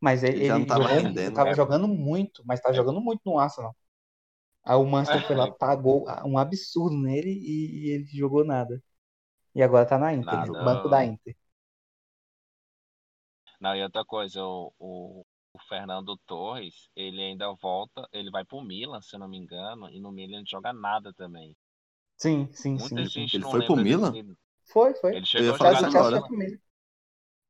[0.01, 1.55] Mas ele, Ele já não tava jogou, rendendo, tava né?
[1.55, 3.75] jogando muito, mas tava jogando muito no Arsenal.
[4.65, 5.55] Aí o Manchester foi lá, É.
[5.59, 8.83] pagou um absurdo nele e, e ele jogou nada.
[9.55, 10.47] E agora tá na Inter, Nada.
[10.47, 11.37] no banco da Inter.
[13.61, 18.63] Não, e outra coisa, o, o, o Fernando Torres, ele ainda volta, ele vai pro
[18.63, 21.57] Milan, se eu não me engano, e no Milan ele não joga nada também.
[22.17, 23.27] Sim, sim, Muita sim.
[23.33, 24.13] Ele não foi pro Milan?
[24.73, 25.13] Foi, foi.
[25.13, 26.21] Ele chegou ia a agora.
[26.23, 26.61] Comigo.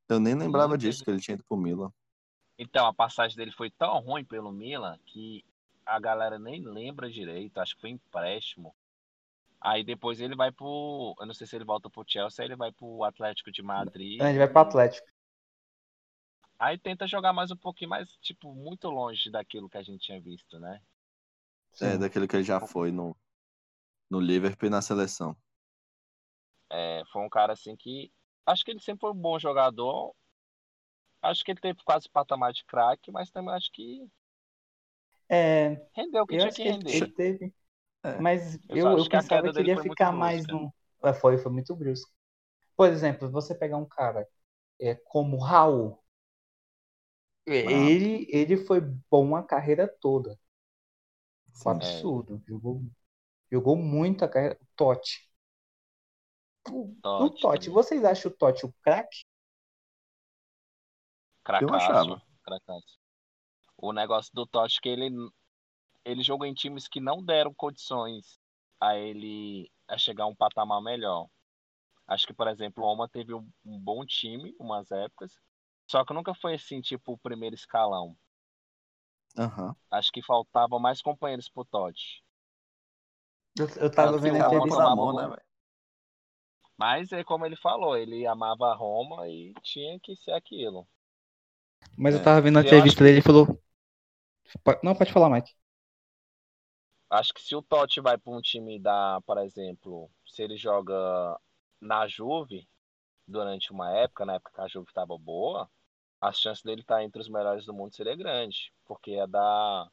[0.08, 1.90] Eu nem lembrava Muita disso, gente- que ele tinha ido pro Milan.
[2.58, 5.44] Então, a passagem dele foi tão ruim pelo Milan que
[5.86, 8.74] a galera nem lembra direito, acho que foi empréstimo.
[9.60, 11.14] Aí depois ele vai pro.
[11.20, 14.20] Eu não sei se ele volta pro Chelsea, aí ele vai pro Atlético de Madrid.
[14.20, 15.08] Ele vai pro Atlético.
[16.58, 20.20] Aí tenta jogar mais um pouquinho mais, tipo, muito longe daquilo que a gente tinha
[20.20, 20.80] visto, né?
[21.80, 21.98] É, Sim.
[21.98, 23.16] daquele que ele já foi no,
[24.10, 25.36] no Liverpool e na seleção.
[26.70, 28.12] É, foi um cara assim que.
[28.46, 30.14] Acho que ele sempre foi um bom jogador.
[31.22, 34.10] Acho que ele teve quase patamar de craque, mas também acho que
[35.30, 36.88] É, rendeu o que eu tinha acho que que ele, render.
[36.88, 37.54] ele teve.
[38.04, 38.24] É.
[38.24, 40.48] Mas Eu eu, eu, pensava que ele ia ficar mais brusca.
[40.48, 40.72] no.
[41.04, 42.10] É, foi, foi muito brusco.
[42.76, 44.28] Por exemplo, você pegar um cara
[44.80, 45.98] é, como Raul.
[47.48, 48.80] Ele, ele foi
[49.10, 50.38] bom a carreira toda.
[51.54, 51.76] Foi Sim.
[51.76, 52.42] absurdo.
[52.46, 52.82] Jogou,
[53.50, 54.58] jogou muito a carreira.
[54.76, 55.28] Totti.
[56.70, 57.74] O, o Totti Totti, também.
[57.74, 59.24] vocês acham o Totti o craque?
[61.44, 62.22] Cracaço, achava.
[62.42, 62.98] cracaço.
[63.76, 65.10] O negócio do Totti é que ele,
[66.04, 68.38] ele jogou em times que não deram condições
[68.80, 71.28] a ele a chegar a um patamar melhor.
[72.06, 75.32] Acho que, por exemplo, o Oma teve um, um bom time umas épocas,
[75.88, 78.16] só que nunca foi assim, tipo, o primeiro escalão.
[79.36, 79.76] Aham.
[79.90, 82.22] Acho que faltava mais companheiros pro Totti.
[83.58, 84.78] Eu, eu tava Tanto vendo a entrevista.
[84.78, 85.28] botou na tomava mão, né, gol.
[85.28, 85.42] velho?
[86.78, 90.88] Mas é como ele falou, ele amava a Roma e tinha que ser aquilo.
[91.98, 92.22] Mas eu É.
[92.22, 93.60] tava vendo a entrevista acho dele e falou.
[94.82, 95.52] Não, pode falar, Mike.
[97.10, 101.38] Acho que se o Totti vai para um time da, por exemplo, se ele joga
[101.80, 102.68] na Juve
[103.28, 105.70] durante uma época, na época que a Juve estava boa,
[106.20, 109.88] a chance dele estar entre os melhores do mundo seria grande, porque ia dar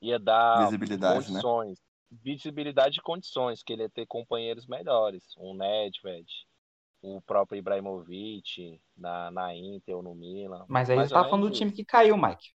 [0.00, 1.40] ia dar Visibilidade, né?
[1.40, 1.78] condições,
[2.10, 6.26] visibilidade e condições que ele ia ter companheiros melhores, um Nedved,
[7.02, 10.64] o próprio Ibrahimovic na, na Inter ou no Milan.
[10.68, 12.52] Mas aí você tava falando do time que caiu, Mike.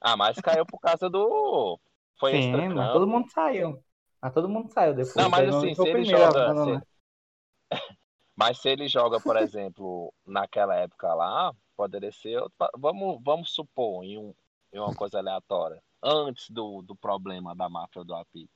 [0.00, 1.78] Ah, mas caiu por causa do
[2.18, 3.82] foi Sim, mas todo mundo saiu.
[4.20, 5.16] Mas todo mundo saiu depois.
[5.16, 6.54] Não, mas assim, se ele joga.
[6.54, 6.80] se-
[8.42, 12.42] Mas se ele joga, por exemplo, naquela época lá, poderia ser.
[12.76, 14.34] Vamos, vamos supor, em, um,
[14.72, 18.50] em uma coisa aleatória, antes do, do problema da máfia do apito.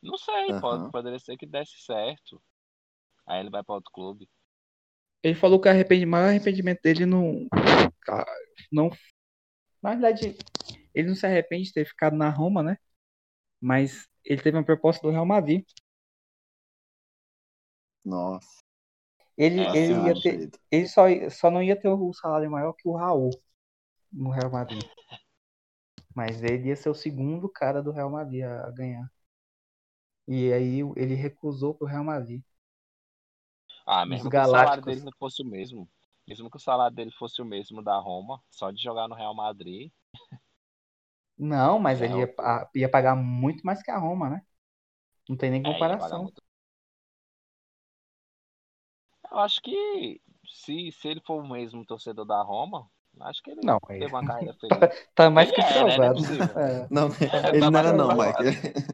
[0.00, 0.60] Não sei, Aham.
[0.60, 2.40] pode, poderia ser que desse certo.
[3.26, 4.28] Aí ele vai para outro clube.
[5.24, 7.48] Ele falou que o maior arrependimento dele não.
[8.70, 8.90] Não.
[9.82, 10.36] Na verdade,
[10.94, 12.76] ele não se arrepende de ter ficado na Roma, né?
[13.60, 15.64] Mas ele teve uma proposta do Real Madrid.
[18.04, 18.63] Nossa.
[19.36, 22.88] Ele, É, ele, ia ter, ele só, só não ia ter o salário maior que
[22.88, 23.30] o Raul
[24.12, 24.84] no Real Madrid.
[26.14, 29.08] Mas ele ia ser o segundo cara do Real Madrid a ganhar.
[30.28, 32.42] E aí ele recusou pro Real Madrid.
[33.86, 35.88] Ah, Os mesmo que o salário dele não fosse o mesmo.
[36.26, 39.34] Mesmo que o salário dele fosse o mesmo da Roma, só de jogar no Real
[39.34, 39.90] Madrid.
[41.38, 42.34] Não, mas É, ele ia,
[42.74, 44.42] ia pagar muito mais que a Roma, né?
[45.28, 46.32] Não tem nem é, comparação.
[49.34, 52.86] Eu acho que se, se ele for o mesmo torcedor da Roma,
[53.22, 55.06] acho que ele Não, teve aí- uma carreira feliz.
[55.14, 55.96] Tá mais Ele que é, né?
[55.98, 56.60] Não é provado.
[56.60, 56.86] É.
[56.90, 57.08] Não,
[57.42, 58.08] Tá ele não era não.
[58.16, 58.84] Mike.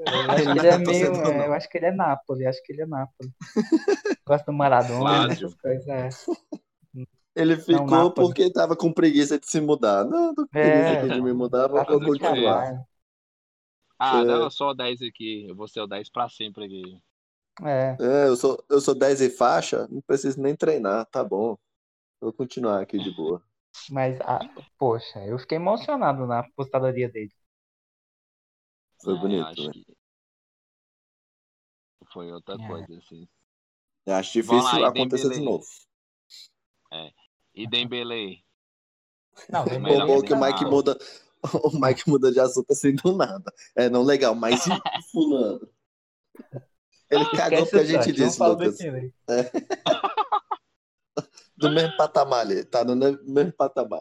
[0.00, 1.06] Eu acho Ele que não ele é é meio.
[1.06, 1.44] é, não.
[1.44, 3.32] eu acho que ele é Nápoles, acho que ele é Nápoles.
[4.26, 5.46] Gosta do Maradona, Lázio.
[5.48, 5.86] essas coisas.
[5.88, 6.08] É.
[7.34, 8.28] Ele ficou Nápoles.
[8.30, 10.04] porque tava com preguiça de se mudar.
[10.04, 10.94] Não, tô com É.
[10.96, 12.84] preguiça de me mudar, vou, Tá continuar.
[13.98, 14.24] Ah, É.
[14.24, 15.46] não, eu sou o 10 aqui.
[15.48, 16.98] Eu vou ser o 10 pra sempre aqui.
[17.60, 17.96] É.
[18.00, 21.56] É, eu sou, eu sou 10 e faixa, não preciso nem treinar, tá bom.
[22.20, 23.42] Vou continuar aqui de boa.
[23.90, 24.40] Mas, ah,
[24.78, 27.32] poxa, eu fiquei emocionado na apostadoria dele.
[29.02, 29.72] Foi É, bonito, acho né?
[29.72, 29.86] que
[32.12, 32.68] Foi outra É.
[32.68, 33.26] coisa, assim.
[34.06, 35.44] Eu acho difícil lá, acontecer de Dembélé?
[35.44, 35.66] novo.
[37.54, 38.44] E Dembele.
[39.48, 40.98] Não, melhor Pô, bom que o Mike muda.
[41.64, 43.52] O Mike muda de assunto assim do nada.
[43.74, 44.80] É, não, legal, mas e o
[45.10, 45.68] fulano?
[47.12, 48.78] Ele cagou porque a gente disse, Lucas.
[51.54, 54.00] Do mesmo patamar ali, tá no mesmo patamar.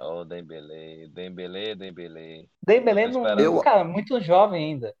[0.00, 2.50] Ô, Dembele, Dembele, Dembele.
[2.66, 3.52] Eu tô não, esperando.
[3.54, 4.96] não, cara, muito jovem ainda.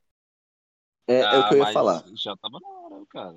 [1.08, 2.04] É, é o que eu ia mas falar.
[2.14, 3.34] Já tava na hora, cara.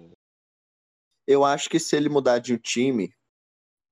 [1.25, 3.13] Eu acho que se ele mudar de um time,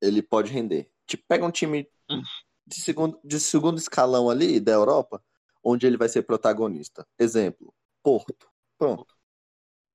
[0.01, 0.91] ele pode render.
[1.05, 1.89] Tipo, pega um time
[2.67, 5.23] de segundo, de segundo escalão ali da Europa,
[5.63, 7.07] onde ele vai ser protagonista.
[7.17, 8.49] Exemplo, Porto.
[8.77, 9.05] Pronto.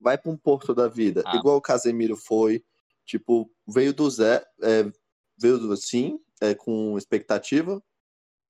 [0.00, 1.36] Vai para um Porto da vida, Ah.
[1.36, 2.64] igual o Casemiro foi.
[3.04, 4.90] Tipo, veio do Zé, é,
[5.38, 7.82] veio do sim, é, com expectativa.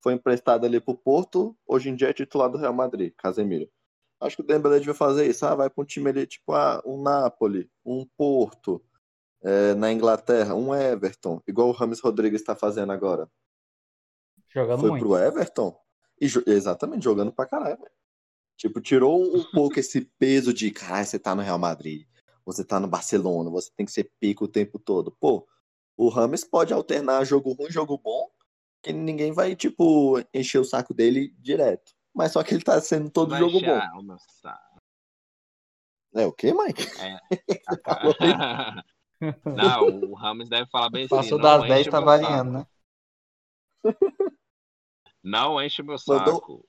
[0.02, 3.70] Foi emprestado ali pro Porto, hoje em dia é titular do Real Madrid, Casemiro.
[4.20, 5.44] Acho que o Dembélé devia fazer isso.
[5.44, 8.84] Ah, vai para um time ali, tipo, ah, um Napoli, um Porto,
[9.42, 13.28] é, na Inglaterra, um Everton, igual o Rames Rodrigues está fazendo agora.
[14.48, 15.04] Jogando Foi muito.
[15.04, 15.76] pro Everton
[16.20, 17.78] e exatamente jogando pra caralho.
[18.62, 22.06] Tipo, tirou um pouco esse peso de, caralho, você tá no Real Madrid,
[22.46, 25.10] você tá no Barcelona, você tem que ser pico o tempo todo.
[25.18, 25.44] Pô,
[25.96, 28.30] o Rames pode alternar jogo ruim, jogo bom,
[28.80, 31.90] que ninguém vai, tipo, encher o saco dele direto.
[32.14, 33.98] Mas só que ele tá sendo todo Vai jogo encher bom.
[33.98, 34.76] o meu saco.
[36.14, 36.84] É o quê, Mike?
[37.84, 38.14] Falou
[39.56, 41.16] Não, o Ramos deve falar bem assim.
[41.16, 42.66] Passou das enche 10, o tá variando, né?
[45.20, 46.68] Não enche o meu Mandou- saco.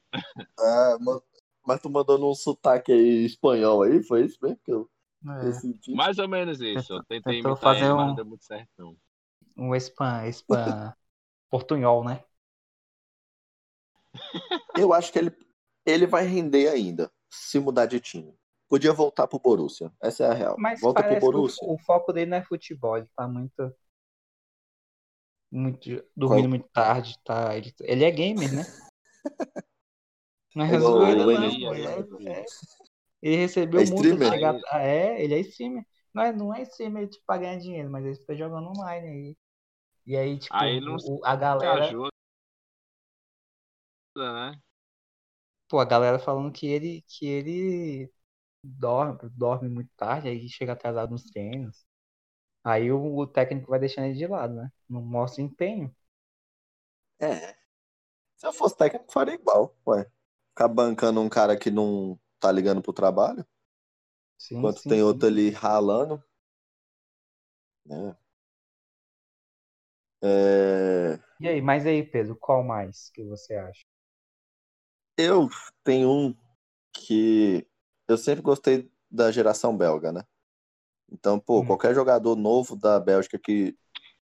[0.59, 1.21] Ah, ma-
[1.65, 4.89] mas tu mandou num sotaque aí espanhol aí, foi isso mesmo que eu,
[5.25, 5.45] É.
[5.47, 5.91] eu senti?
[5.95, 6.93] Mais ou menos isso.
[6.93, 8.95] Eu tentei imitar fazer ele, um- não deu muito certo, não.
[9.57, 10.93] Um spam, spam
[11.49, 12.23] portunhol, né?
[14.77, 15.31] Eu acho que ele,
[15.85, 18.33] ele vai render ainda, se mudar de time.
[18.69, 19.91] Podia voltar pro Borussia.
[20.01, 20.57] Essa é a real.
[20.57, 21.67] Mas Volta pro Borussia.
[21.67, 23.73] o, o foco dele não é futebol, ele tá muito.
[25.51, 26.49] Muito, dormindo Qual?
[26.49, 27.55] muito tarde, tá?
[27.55, 28.65] Ele, ele é gamer, né?
[30.55, 31.59] Não é É zoeira, não.
[31.59, 32.45] Pô, é- é.
[33.21, 34.29] Ele recebeu É multa streamer?
[34.29, 34.55] chegar.
[34.71, 35.85] Ah, É, ele é streamer.
[36.13, 39.37] Não é, não é streamer tipo, pra ganhar dinheiro, mas ele fica jogando online aí.
[40.07, 41.85] E aí, tipo, Aí não o- a galera.
[41.85, 42.09] ajuda.
[44.15, 44.59] né?
[45.67, 48.11] Pô, a galera falando que ele, que ele
[48.63, 51.85] dorme, dorme muito tarde, aí chega atrasado nos treinos.
[52.63, 54.71] Aí o, o técnico vai deixando ele de lado, né?
[54.89, 55.95] Não mostra empenho.
[57.19, 57.55] É.
[58.37, 60.11] Se eu fosse técnico, faria igual, ué.
[60.55, 63.45] Ficar bancando um cara que não tá ligando pro trabalho,
[64.37, 65.03] Sim, enquanto sim, tem sim.
[65.03, 66.23] outro ali ralando.
[67.85, 68.15] né?
[70.21, 73.83] É, E aí, mas aí, Pedro, qual mais que você acha?
[75.17, 75.49] Eu
[75.83, 76.35] tenho um
[76.93, 77.67] que
[78.07, 80.23] eu sempre gostei da geração belga, né?
[81.11, 81.65] Então, pô, Hum.
[81.65, 83.77] qualquer jogador novo da Bélgica que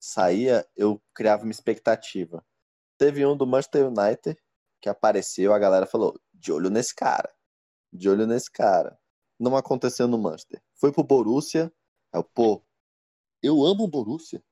[0.00, 2.44] saía, eu criava uma expectativa.
[2.98, 4.38] Teve um do Manchester United
[4.82, 7.32] que apareceu, a galera falou: de olho nesse cara,
[7.92, 8.98] de olho nesse cara.
[9.38, 10.62] Não aconteceu no Manchester.
[10.74, 11.72] Foi pro Borussia,
[12.12, 12.62] eu, pô,
[13.42, 14.42] eu amo o Borussia.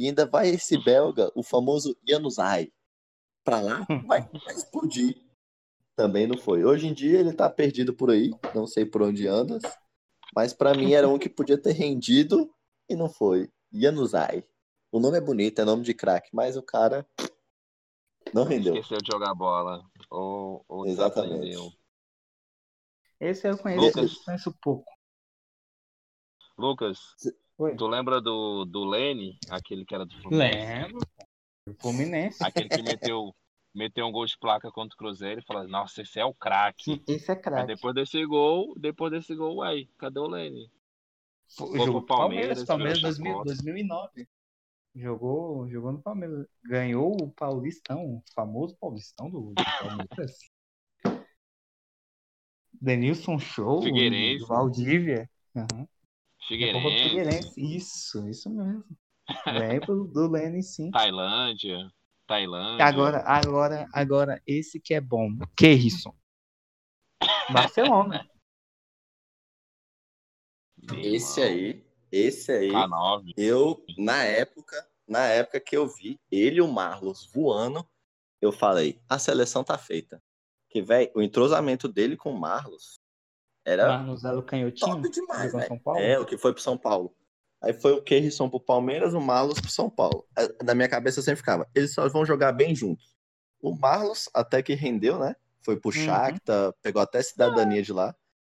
[0.00, 2.72] E ainda vai esse belga, o famoso Januzaj,
[3.44, 5.16] pra lá, vai, vai explodir.
[5.96, 6.64] Também não foi.
[6.64, 9.62] Hoje em dia ele tá perdido por aí, não sei por onde andas,
[10.34, 12.50] mas pra mim era um que podia ter rendido
[12.88, 13.50] e não foi.
[13.72, 14.44] Januzaj.
[14.90, 17.06] O nome é bonito, é nome de craque, mas o cara
[18.34, 18.74] não rendeu.
[18.76, 19.84] Esqueceu de jogar bola.
[20.10, 21.56] Ou, ou Exatamente.
[23.20, 24.16] Esse eu conheço, Lucas.
[24.16, 24.92] eu conheço pouco.
[26.56, 26.98] Lucas,
[27.58, 27.76] Oi.
[27.76, 30.56] tu lembra do, do Lene, aquele que era do Fluminense?
[30.56, 30.98] Lembro.
[31.66, 32.42] O Fluminense.
[32.44, 33.34] Aquele que meteu,
[33.74, 37.02] meteu um gol de placa contra o Cruzeiro e falou, nossa, esse é o craque.
[37.06, 37.66] Esse é Aí craque.
[37.66, 40.70] depois desse gol, depois desse gol, uai, cadê o Lene?
[41.56, 43.44] Foi- Jogou pro Palmeiras, Palmeiras, virou 2000, chacota.
[43.46, 44.28] 2009.
[44.94, 46.46] Jogou, jogou no Palmeiras.
[46.64, 50.38] Ganhou o Paulistão, o famoso Paulistão do, do Palmeiras.
[52.80, 54.46] Denilson Show, Figueirense.
[54.46, 55.30] Valdívia.
[55.54, 55.86] Uhum.
[56.46, 57.76] Figueirense, Figueirense.
[57.76, 58.84] Isso, isso mesmo.
[59.46, 60.90] Lembro do Lenny, sim.
[60.90, 61.90] Tailândia,
[62.26, 62.84] Tailândia.
[62.84, 65.30] Agora, agora, agora, esse que é bom.
[65.56, 66.14] Kerrisson.
[67.50, 68.28] Barcelona.
[71.02, 73.32] Esse aí, esse aí, K9.
[73.36, 77.86] eu, na época, na época que eu vi ele e o Marlos voando,
[78.40, 80.22] eu falei, a seleção tá feita.
[80.70, 83.00] Que, velho, o entrosamento dele com o Marlos
[83.64, 84.96] era Marlos era o canhotinho.
[84.96, 85.50] top demais.
[85.66, 86.00] São Paulo.
[86.00, 87.14] É, o que foi pro São Paulo.
[87.60, 90.24] Aí foi o Kerrisson pro Palmeiras, o Marlos pro São Paulo.
[90.36, 93.16] É, Na minha cabeça sempre ficava, eles só vão jogar bem juntos.
[93.60, 95.34] O Marlos até que rendeu, né?
[95.62, 96.04] Foi pro Uhum.
[96.04, 98.14] Shakhtar, pegou até cidadania de lá.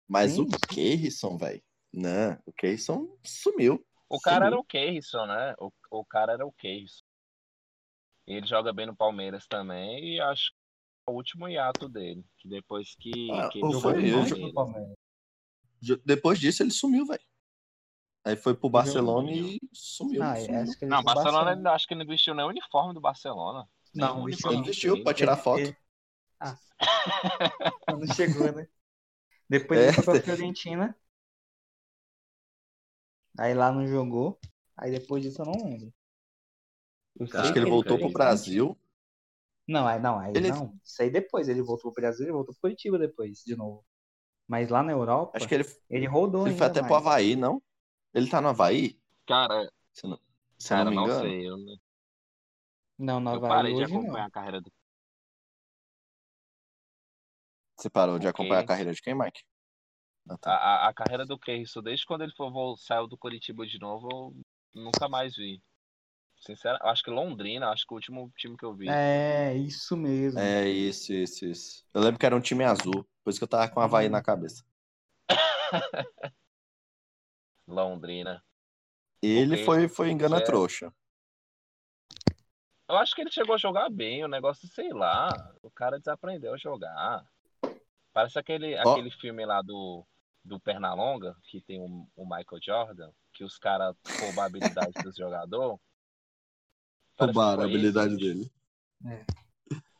[0.09, 3.85] Mas Sim, o Kerrisson, velho, não, o Kerrisson sumiu.
[4.11, 4.47] O cara Sumiu.
[4.47, 5.55] era o Keirson, né?
[5.59, 7.03] O, o cara era o Keirson.
[8.27, 10.57] Ele joga bem no Palmeiras também e acho que
[11.09, 12.25] é o último hiato dele.
[12.39, 14.39] Que depois que, Ah, que ele Jogou foi muito Palmeiras.
[14.41, 14.97] no Palmeiras.
[15.81, 17.21] Jo- Depois disso ele sumiu, velho.
[18.25, 20.23] Aí foi pro Barcelona e sumiu.
[20.23, 20.61] Ah, sumiu.
[20.61, 21.53] acho que ele Não, Barcelona, Barcelona.
[21.61, 23.69] ele- acho que ele não vestiu nem o uniforme do Barcelona.
[23.95, 24.65] Não, Nem o vestiu uniforme Ele não.
[24.67, 25.61] vestiu pra tirar Ele- foto.
[25.61, 25.77] ele-
[26.41, 26.59] Ah.
[27.83, 28.67] Quando chegou, né?
[29.49, 30.97] Depois É, ele foi pra tem- Fiorentina.
[33.39, 34.39] Aí lá não jogou.
[34.77, 35.93] Aí depois disso eu não lembro.
[37.19, 38.79] Eu Acho que ele voltou pro Brasil.
[39.67, 40.79] Não, aí não, aí Ele- não.
[40.85, 41.49] Isso aí depois.
[41.49, 43.85] Ele voltou pro Brasil e voltou pro Curitiba depois, de novo.
[44.47, 46.91] Mas lá na Europa, Acho que ele, ele rodou ele foi até mais.
[46.91, 47.63] pro Havaí, não?
[48.15, 48.99] Ele tá no Havaí?
[49.27, 50.19] Cara, Se não,
[50.59, 51.29] se cara, eu não me não engano.
[51.29, 51.49] sei.
[51.49, 51.77] Eu, não-
[52.99, 54.01] Não, no eu Havaí parei de hoje não.
[54.01, 54.73] acompanhar a carreira do.
[57.77, 58.31] Você parou de Ok.
[58.41, 59.43] acompanhar a carreira de quem, Mike?
[60.29, 60.55] A, tá.
[60.55, 64.09] a, a carreira do Keirson, desde quando ele foi, vol- saiu do Curitiba de novo,
[64.75, 65.63] eu nunca mais vi.
[66.41, 68.89] Sincero, acho que Londrina, acho que o último time que eu vi.
[68.89, 70.39] É, isso mesmo.
[70.39, 71.85] É isso, isso, isso.
[71.93, 74.09] Eu lembro que era um time azul, por isso que eu tava com o Havaí
[74.09, 74.65] na cabeça.
[77.67, 78.43] Londrina.
[79.21, 80.47] Ele foi, foi engana Certo.
[80.47, 80.95] trouxa.
[82.89, 85.55] Eu acho que ele chegou a jogar bem, o negócio, sei lá.
[85.61, 87.27] O cara desaprendeu a jogar.
[88.13, 88.93] Parece aquele, Ó.
[88.93, 90.07] aquele filme lá do,
[90.45, 95.15] do Pernalonga, que tem o, o Michael Jordan, que os caras roubam a habilidade dos
[97.17, 98.53] que Roubaram a habilidade esse, dele.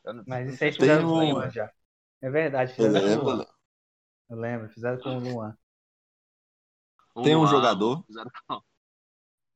[0.05, 1.73] Eu não- Mas isso aí fizeram com o Luan já.
[2.21, 3.35] É verdade, fizeram com o.
[3.35, 3.47] Luan.
[4.31, 5.57] Eu lembro, fizeram com o Luan.
[7.23, 8.05] Tem um Luan, jogador-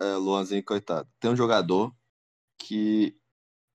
[0.00, 1.08] É, Luanzinho, coitado.
[1.20, 1.94] Tem um jogador
[2.58, 3.16] que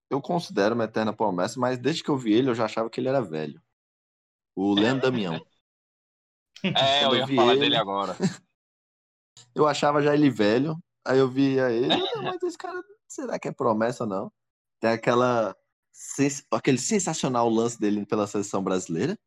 [0.10, 3.00] eu considero uma eterna promessa, mas desde que eu vi ele, eu já achava que
[3.00, 3.62] ele era velho.
[4.56, 5.46] O Leandro Damião.
[6.64, 8.16] É, eu ia falar ele- dele agora.
[9.54, 13.52] Eu achava já ele velho, aí eu via ele, mas esse cara, será que é
[13.52, 14.32] promessa ou não?
[14.80, 15.56] Tem aquela,
[15.92, 19.18] sens- aquele sensacional lance dele pela seleção brasileira,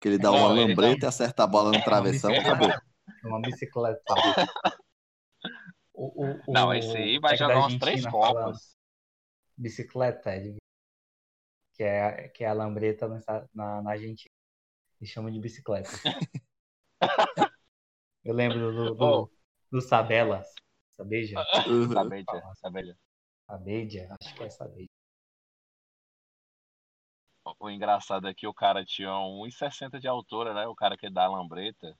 [0.00, 2.70] que ele dá uma lambreta e acerta a bola no travessão, acabou.
[2.70, 4.02] É Uma bicicleta.
[5.94, 8.76] O, o, o, Não, esse aí vai jogar umas três Copas.
[9.56, 10.56] Bicicleta, ele
[11.74, 14.32] que é, que é a lambreta esta- na, na Argentina.
[15.00, 15.90] Eles chamam de bicicleta.
[18.24, 19.30] Eu lembro do, do, Oh.
[19.70, 20.52] do Sabelas.
[20.96, 21.36] Sabeja?
[21.68, 21.92] Uhum.
[21.92, 22.98] Sabeja, sabeja.
[23.46, 24.16] Sabeja?
[24.20, 24.88] Acho que é Sabeja.
[27.60, 30.66] O engraçado é que o cara tinha 1,60 de altura, né?
[30.66, 31.96] O cara que dá a lambreta.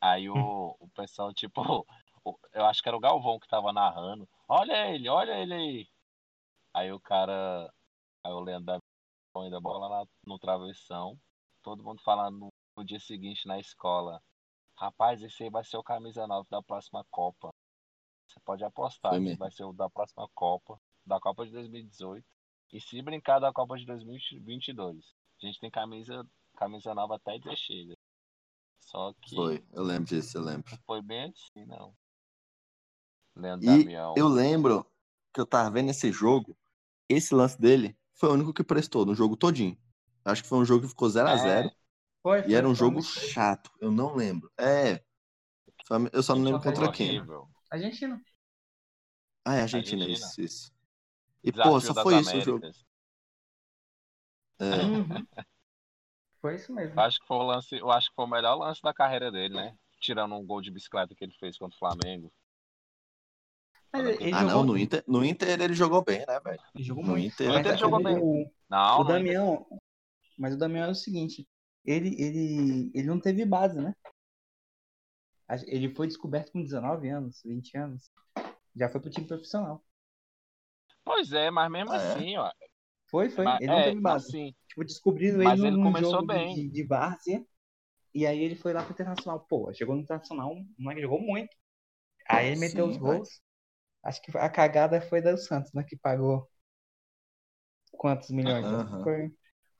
[0.00, 0.34] Aí o,
[0.78, 1.86] o pessoal, tipo,
[2.52, 4.28] eu acho que era o Galvão que tava narrando.
[4.46, 5.88] Olha ele, olha ele aí.
[6.74, 7.72] Aí o cara,
[8.24, 8.78] aí o Leandro da
[9.32, 11.18] põe da bola lá no travessão.
[11.62, 14.20] Todo mundo falando no dia seguinte na escola.
[14.82, 17.54] Rapaz, esse aí vai ser o camisa 9 da próxima Copa.
[18.26, 19.38] Você pode apostar mesmo.
[19.38, 20.76] vai ser o da próxima Copa,
[21.06, 22.26] da Copa de 2018.
[22.72, 25.14] E se brincar da Copa de 2022.
[25.40, 26.26] A gente tem camisa,
[26.56, 27.94] camisa nova até dizer chega.
[28.80, 30.68] Só que Foi, eu lembro disso, eu lembro.
[30.72, 31.94] não foi bem assim, não.
[33.36, 34.14] Leandro E Damião.
[34.16, 34.84] eu lembro
[35.32, 36.56] que eu tava vendo esse jogo,
[37.08, 39.78] esse lance dele foi o único que prestou no jogo todinho.
[40.24, 41.70] Acho que foi um jogo que ficou 0 a 0
[42.22, 44.50] Foi, e foi, era um foi jogo muito- chato, eu não lembro.
[44.58, 45.02] É.
[45.86, 47.20] Foi- Eu só não lembro foi contra quem.
[47.70, 48.20] Argentina.
[49.44, 50.28] Ah, é Argentina, Argentina.
[50.28, 50.72] isso, isso.
[51.42, 52.66] E, Desafio pô, só foi isso o jogo.
[54.60, 54.64] É.
[54.84, 55.26] Uhum.
[56.40, 56.94] Foi isso mesmo.
[56.94, 59.30] Eu acho que foi o lance, eu acho que foi o melhor lance da carreira
[59.32, 59.76] dele, né?
[60.00, 62.32] Tirando um gol de bicicleta que ele fez contra o Flamengo.
[63.92, 66.60] Mas ele, ele Ah, jogou, não, no Inter, no Inter ele jogou bem, né, velho?
[66.74, 67.26] ele jogou no muito.
[67.26, 68.18] Inter- No Inter é- jogou bem.
[68.18, 69.66] O, Não, o Damião.
[70.38, 71.46] Mas o Damião é o seguinte:
[71.84, 73.94] ele, ele, ele não teve base, né?
[75.68, 78.10] Ele foi descoberto com 19 anos, 20 anos.
[78.76, 79.84] Já foi pro time profissional.
[81.04, 82.26] Pois é, mas mesmo Ah, é?
[82.26, 82.50] assim, ó.
[83.10, 83.46] Foi, foi.
[83.46, 84.28] mas- ele não é, teve base.
[84.28, 86.64] assim, Tipo, descobriram Mas ele ele num começou jogo de- bem.
[86.66, 87.44] de, de várzea.
[88.14, 89.40] E aí ele foi lá pro Internacional.
[89.48, 91.54] Pô, chegou no Internacional, não é que jogou muito.
[92.28, 93.42] Aí ele meteu Sim, os gols.
[94.04, 95.84] Acho que a cagada foi da Santos, né?
[95.84, 96.48] Que pagou
[97.92, 98.70] quantos milhões?
[98.70, 98.78] né?
[98.80, 99.02] Aham.
[99.02, 99.32] Foi,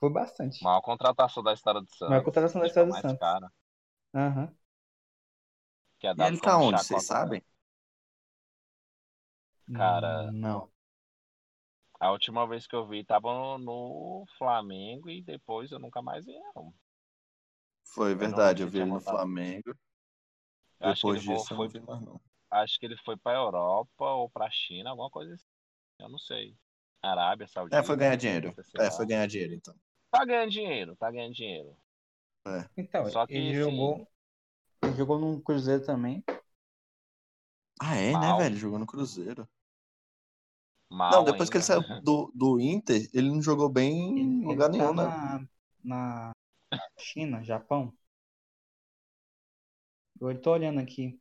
[0.03, 0.61] foi bastante.
[0.61, 2.09] maior contratação da história do Santos.
[2.09, 3.20] Maior contratação da história do Santos.
[3.20, 3.50] cara,
[4.14, 4.57] Aham.
[5.98, 7.42] que é E ele tá onde, vocês sabem?
[9.72, 10.70] Cara, Hum, Não.
[11.98, 16.26] A última vez que eu vi tava no, no Flamengo e depois eu nunca mais
[16.26, 16.70] vi, não.
[17.84, 19.00] Foi verdade, eu tinha vi ele no.
[19.00, 19.72] Flamengo.
[20.80, 22.20] Eu acho que Depois disso eu foi, não vi mais, não.
[22.50, 25.46] acho que ele foi pra Europa ou pra China, alguma coisa assim.
[26.00, 26.57] Eu não sei.
[27.03, 27.78] Arábia Saudita.
[27.78, 28.55] É, foi ganhar dinheiro.
[28.78, 29.74] É, foi ganhar dinheiro, então.
[30.13, 31.77] Tá ganhando dinheiro, tá ganhando dinheiro.
[32.77, 34.07] Então, Só que, ele assim, jogou.
[34.83, 36.23] Ele jogou no Cruzeiro também.
[37.81, 38.39] Ah, é, né, Mal.
[38.39, 38.57] velho?
[38.57, 39.47] Jogou no Cruzeiro.
[40.91, 41.67] Mal não, depois que ele ainda.
[41.67, 45.05] saiu do, do Inter, ele não jogou bem em lugar ele nenhum, tá né?
[45.05, 45.45] na,
[45.85, 46.33] na
[46.99, 47.93] China, Japão.
[50.21, 51.21] Eu tô olhando aqui.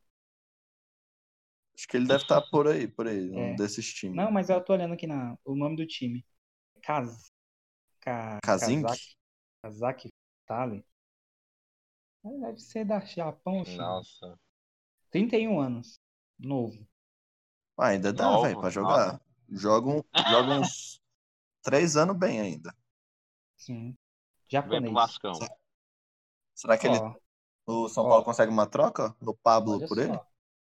[1.76, 3.56] Acho que ele deve estar por aí, por aí, um É.
[3.56, 4.16] desses times.
[4.18, 6.26] Não, mas eu tô olhando aqui na, o nome do time.
[6.84, 7.30] Kaz.
[8.02, 8.84] Ka, Kazink?
[8.84, 8.99] Kazak.
[9.62, 10.10] Kazak
[10.45, 10.86] Tale.
[12.26, 13.84] Ah, Deve ser da Japão, ou China.
[13.84, 14.39] Nossa.
[15.12, 15.99] 31 anos.
[16.38, 16.88] Novo.
[17.78, 19.22] Ah, ainda dá, velho, pra jogar.
[19.49, 20.99] Joga, um, joga uns
[21.62, 22.76] três anos bem ainda.
[23.58, 23.95] Sim.
[24.68, 24.93] Vem pro Japonês.
[24.93, 25.34] Vascão.
[26.56, 26.97] Será que ele,
[27.66, 28.10] o São Ó.
[28.10, 30.04] Paulo consegue uma troca no Pablo olha por só.
[30.04, 30.20] ele?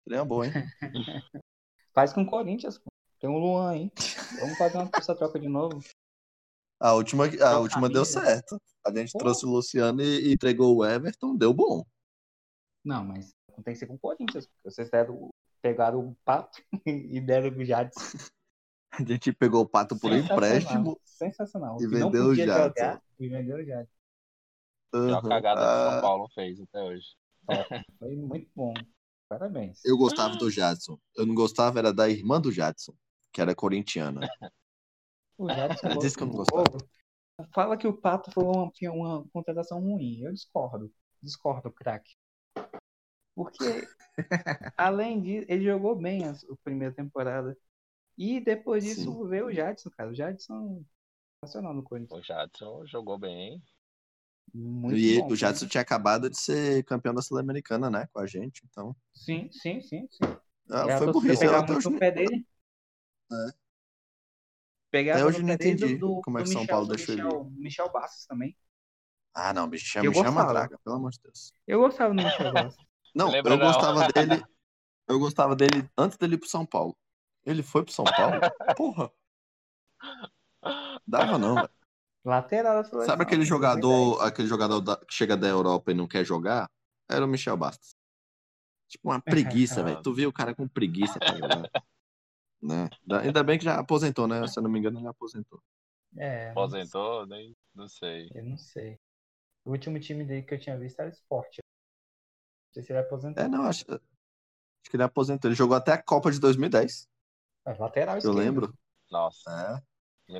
[0.04, 0.52] Seria boa, hein?
[1.94, 2.90] Faz com o Corinthians, pô.
[3.20, 3.92] Tem o Luan aí.
[4.40, 5.80] Vamos fazer uma, essa troca de novo.
[6.80, 8.60] A última, a última deu certo.
[8.86, 9.18] A gente Pô.
[9.18, 11.84] trouxe o Luciano e, e entregou o Everton, deu bom.
[12.84, 14.46] Não, mas não tem que ser com o Corinthians.
[14.46, 18.00] Porque vocês deram, pegaram o Pato e deram o Jadson.
[18.92, 20.98] A gente pegou o Pato por empréstimo.
[21.04, 21.76] Sensacional.
[21.80, 23.00] e vendeu o Jadson.
[23.18, 23.92] e vendeu o Jadson.
[24.90, 25.28] Pior Aham.
[25.28, 27.06] cagada que o São Ah, Paulo fez até hoje.
[27.98, 28.72] Foi muito bom.
[29.28, 29.84] Parabéns.
[29.84, 30.98] eu gostava do Jadson.
[31.14, 32.94] Eu não gostava, era da irmã do Jadson,
[33.32, 34.20] que era corintiana.
[35.38, 36.78] O Jadson Eu disse que eu não gostava.
[37.54, 40.20] Fala que o Pato foi uma, uma contratação ruim.
[40.20, 40.92] Eu discordo.
[41.22, 42.16] Discordo, craque.
[43.34, 43.86] Porque,
[44.76, 47.56] além disso, ele jogou bem a, a primeira temporada.
[48.16, 49.28] E depois disso Sim.
[49.28, 50.10] veio o Jadson, cara.
[50.10, 50.84] O Jadson
[51.40, 52.18] nacional no Corinthians.
[52.18, 53.62] O Jadson jogou bem.
[54.52, 55.28] Muito E bom.
[55.28, 58.08] o Jadson tinha acabado de ser campeão da Sul-Americana, né?
[58.12, 58.62] Com a gente.
[58.68, 58.96] Então.
[59.14, 60.18] Sim, sim, sim, sim.
[60.70, 61.38] Ah, foi burrice.
[61.38, 62.46] Pegava até no pé dele.
[63.30, 63.67] É.
[64.90, 67.44] Pegava Até hoje não entendi do, como é que São Michel, Paulo deixou ele Michel,
[67.56, 68.56] Michel Bastos também.
[69.34, 70.52] Ah, não, bicho, Eu me chama gostava.
[70.52, 71.52] draga, pelo amor de Deus.
[71.66, 72.86] Eu gostava do Michel Bastos.
[73.14, 73.66] Não, Lembra eu não.
[73.66, 74.44] gostava dele.
[75.06, 76.96] Eu gostava dele antes dele ir pro São Paulo.
[77.44, 78.40] Ele foi pro São Paulo?
[78.76, 79.10] Porra.
[81.06, 81.70] Dava não, velho.
[82.24, 82.84] Lateral.
[82.84, 83.48] Sabe aquele 2010.
[83.48, 86.68] jogador, aquele jogador da- que chega da Europa e não quer jogar?
[87.08, 87.94] Era o Michel Bastos.
[88.88, 90.02] Tipo uma preguiça, velho.
[90.02, 91.70] Tu viu o cara com preguiça pra jogar.
[92.62, 92.88] Né?
[93.06, 94.46] Da- Ainda bem que já aposentou, né?
[94.46, 95.62] Se eu não me engano, ele aposentou.
[96.16, 98.28] É, Aposentou, nem não sei.
[98.34, 98.98] eu não sei.
[99.64, 101.58] O último time dele que eu tinha visto era o Sport.
[101.58, 103.44] Não sei se ele aposentou.
[103.44, 104.00] É, não, acho, acho
[104.90, 105.48] que ele aposentou.
[105.50, 107.08] Ele jogou até a Copa de 2010,
[107.66, 108.32] É, lateral eu esquerdo.
[108.32, 108.74] lembro.
[109.10, 109.50] Nossa.
[109.50, 109.82] É.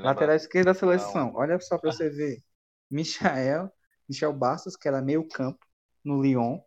[0.02, 1.32] Lateral esquerdo da seleção.
[1.34, 2.42] Olha só pra você ver.
[2.90, 3.70] Michael,
[4.08, 5.64] Michel Bastos, que era meio campo
[6.04, 6.60] no Lyon,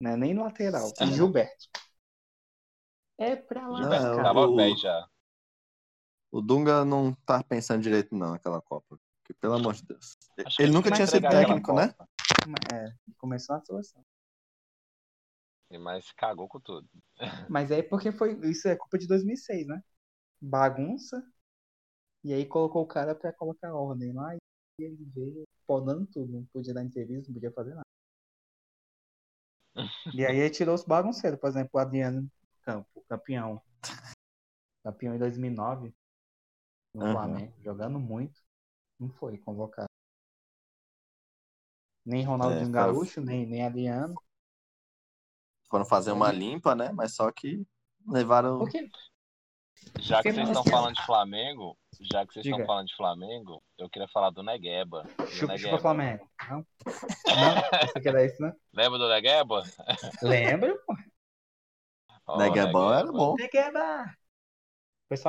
[0.00, 0.16] né?
[0.16, 0.92] nem no lateral.
[1.00, 1.68] E Gilberto.
[3.18, 4.22] É pra lá, Não, cara.
[4.22, 5.08] tava o- bem já.
[6.30, 8.98] O Dunga não tá pensando direito, não, naquela Copa.
[9.18, 10.16] Porque, pelo amor de Deus.
[10.44, 11.94] Acho Ele nunca tinha sido técnico, né?
[12.72, 14.02] É, começou na seleção.
[15.80, 16.88] Mas cagou com tudo.
[17.50, 18.38] Mas aí porque foi.
[18.48, 19.82] Isso é culpa de 2006, né?
[20.40, 21.24] Bagunça.
[22.22, 24.34] E aí colocou o cara pra colocar ordem lá.
[24.34, 24.38] E
[24.84, 26.32] ele veio podando tudo.
[26.32, 27.82] Não podia dar entrevista, não podia fazer nada.
[30.14, 31.38] E aí ele tirou os bagunceiros.
[31.40, 32.30] Por exemplo, o Adriano
[32.62, 33.60] Campo, campeão.
[34.84, 35.94] Campeão em 2009.
[36.94, 37.12] No Aham.
[37.12, 37.54] Flamengo.
[37.62, 38.40] Jogando muito.
[38.98, 39.88] Não foi convocado.
[42.04, 44.14] Nem Ronaldinho É, Gaúcho, nem, nem Adriano.
[45.68, 46.92] Foram fazer uma limpa, né?
[46.92, 47.66] Mas só que
[48.06, 48.58] levaram.
[48.58, 48.88] Porque
[49.98, 52.56] Já que vocês estão falando de Flamengo, já que vocês Diga.
[52.56, 55.02] estão falando de Flamengo, eu queria falar do Negueba.
[55.02, 55.78] Do chupa, chupa Negueba.
[55.78, 56.30] Flamengo.
[56.48, 56.56] Não?
[56.56, 57.86] Não?
[57.92, 58.54] Você quer dar isso, né?
[58.72, 59.64] Lembra do Negueba?
[60.22, 60.94] Lembro, pô.
[62.26, 63.34] Ó, Neguebão era bom.
[63.36, 64.16] Negueba!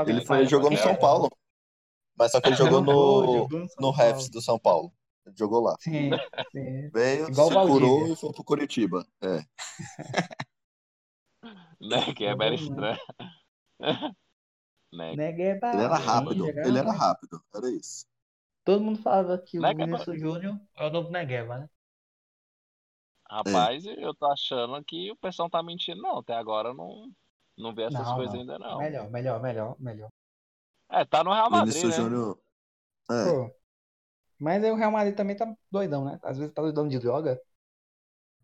[0.05, 0.95] Ele foi, jogou no São.
[0.97, 1.29] Paulo.
[2.17, 3.47] Mas só que ele jogou no, no
[3.79, 3.91] no.
[3.91, 4.91] Refs do São Paulo.
[5.25, 5.75] Ele jogou lá.
[5.79, 6.11] Sim,
[6.51, 6.91] sim.
[6.93, 9.05] Veio, Igual o se curou e foi pro Curitiba.
[9.21, 9.43] É.
[11.79, 12.99] Negueba era estranho.
[14.91, 15.71] Neg- Negueba.
[15.73, 16.45] Ele era rápido.
[16.47, 17.41] Ele era rápido.
[17.53, 18.05] Era isso.
[18.63, 19.63] Todo mundo falava que o.
[19.75, 21.69] Vinícius Júnior é o novo Negueba, né?
[23.29, 26.19] Rapaz, eu tô achando que o pessoal tá mentindo, não.
[26.19, 27.11] Até agora eu não,
[27.57, 28.41] não vi essas Não, coisas não.
[28.41, 28.77] ainda, não.
[28.79, 30.09] Melhor, melhor, melhor, melhor.
[30.89, 32.03] É, tá no Real Madrid, Vinícius né?
[32.03, 32.39] Júnior.
[33.11, 33.23] É.
[33.31, 33.51] Pô,
[34.39, 36.19] mas aí o Real Madrid também tá doidão, né?
[36.23, 37.39] Às vezes tá doidão de droga.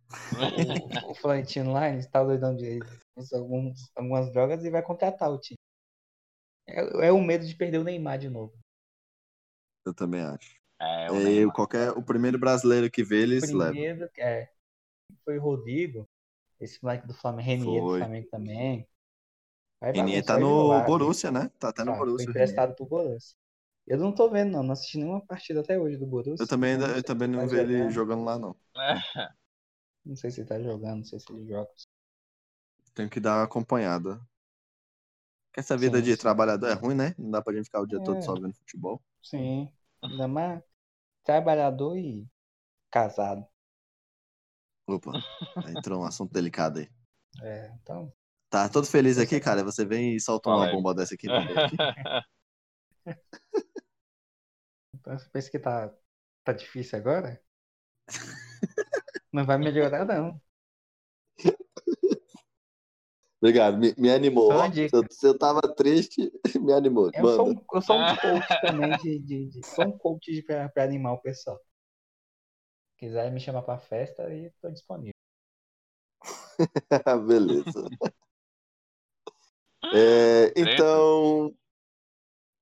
[1.06, 2.80] O, o Florentino lá, ele tá doidão de
[3.34, 5.58] alguns, algumas drogas e vai contratar o time.
[6.68, 8.54] É, é o medo de perder o Neymar de novo.
[9.86, 10.56] Eu também acho.
[10.80, 13.84] É, o É, qualquer, o primeiro brasileiro que vê, eles levam.
[14.18, 14.50] É,
[15.24, 16.10] foi o Rodrigo,
[16.60, 18.00] esse moleque do Flamengo, Renier do Foi.
[18.00, 18.88] Flamengo também.
[19.94, 20.84] Renier tá no lá.
[20.84, 21.50] Borussia, né?
[21.60, 22.28] Tá até no Tá, foi Borussia.
[22.28, 23.38] o emprestado pro Borussia.
[23.88, 24.64] Eu não tô vendo, não.
[24.64, 26.36] Não assisti nenhuma partida até hoje do Borussia.
[26.38, 27.90] Eu também, Não eu também não vi ele jogando.
[27.90, 28.56] jogando lá, não.
[30.06, 31.70] Não sei se ele tá jogando, não sei se ele joga.
[32.96, 34.20] Tenho que dar uma acompanhada.
[35.58, 36.16] Essa vida Sim, de sim.
[36.16, 37.16] trabalhador é ruim, né?
[37.18, 38.00] Não dá pra gente ficar o dia É.
[38.00, 39.02] todo só vendo futebol.
[39.24, 39.72] Sim.
[40.04, 40.64] Ainda mais
[41.24, 42.28] trabalhador e
[42.92, 43.48] casado.
[44.88, 45.12] Opa,
[45.70, 46.90] entrou um assunto delicado aí.
[47.42, 48.12] É, então.
[48.50, 49.64] Tá todo feliz aqui, cara.
[49.64, 51.28] Você vem e solta uma bomba dessa aqui.
[54.94, 55.92] então você pensa que tá,
[56.44, 57.42] tá difícil agora?
[59.32, 60.40] Não vai melhorar, não.
[63.42, 64.54] Obrigado, me, me animou.
[64.54, 66.32] Eu, se eu tava triste,
[66.62, 67.12] me animou.
[67.14, 70.42] Eu sou, um, eu sou um coach também de, de, de- Sou um coach de,
[70.44, 71.60] pra, pra animar o pessoal.
[73.04, 75.12] Se quiser me chamar pra festa, aí tô disponível.
[77.28, 77.90] Beleza.
[79.94, 81.54] É, então,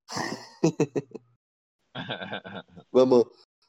[2.90, 3.24] vamos,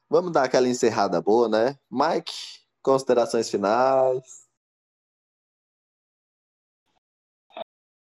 [0.09, 1.77] vamos dar aquela encerrada boa, né?
[1.91, 2.33] Mike,
[2.81, 4.49] considerações finais.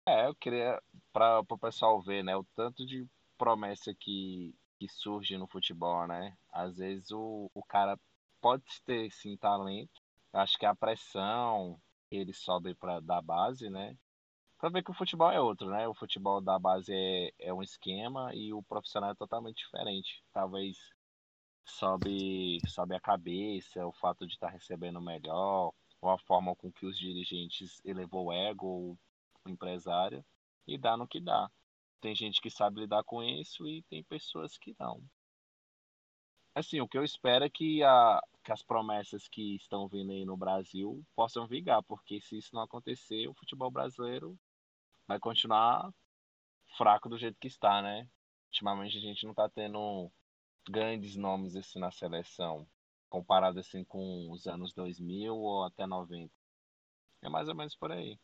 [0.05, 0.77] É, eu queria
[1.13, 6.35] para o pessoal ver, né, o tanto de promessa que, que surge no futebol, né?
[6.51, 7.97] Às vezes o, o cara
[8.41, 10.01] pode ter sim talento,
[10.33, 11.79] acho que a pressão
[12.11, 13.97] ele sobe para da base, né?
[14.57, 15.87] Pra ver que o futebol é outro, né?
[15.87, 20.23] O futebol da base é, é um esquema e o profissional é totalmente diferente.
[20.33, 20.77] Talvez
[21.65, 26.85] sobe, sobe a cabeça, o fato de estar recebendo melhor, ou a forma com que
[26.85, 28.97] os dirigentes elevou o ego,
[29.45, 30.25] o empresário,
[30.65, 31.49] e dá no que dá.
[32.01, 35.03] Tem gente que sabe lidar com isso e tem pessoas que não.
[36.57, 40.25] Assim, o que eu espero é que, a, que as promessas que estão vindo aí
[40.25, 44.35] no Brasil possam vingar, porque se isso não acontecer, o futebol brasileiro
[45.07, 45.93] vai continuar
[46.75, 48.09] fraco do jeito que está, né?
[48.47, 50.11] Ultimamente a gente não tá tendo
[50.67, 52.67] grandes nomes assim na seleção,
[53.07, 56.33] comparado assim com os anos 2000 ou até 90.
[57.21, 58.19] É mais ou menos por aí.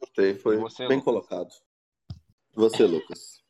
[0.00, 1.04] Gostei, foi você, bem Lucas?
[1.04, 1.54] colocado.
[2.54, 3.40] Você, Lucas.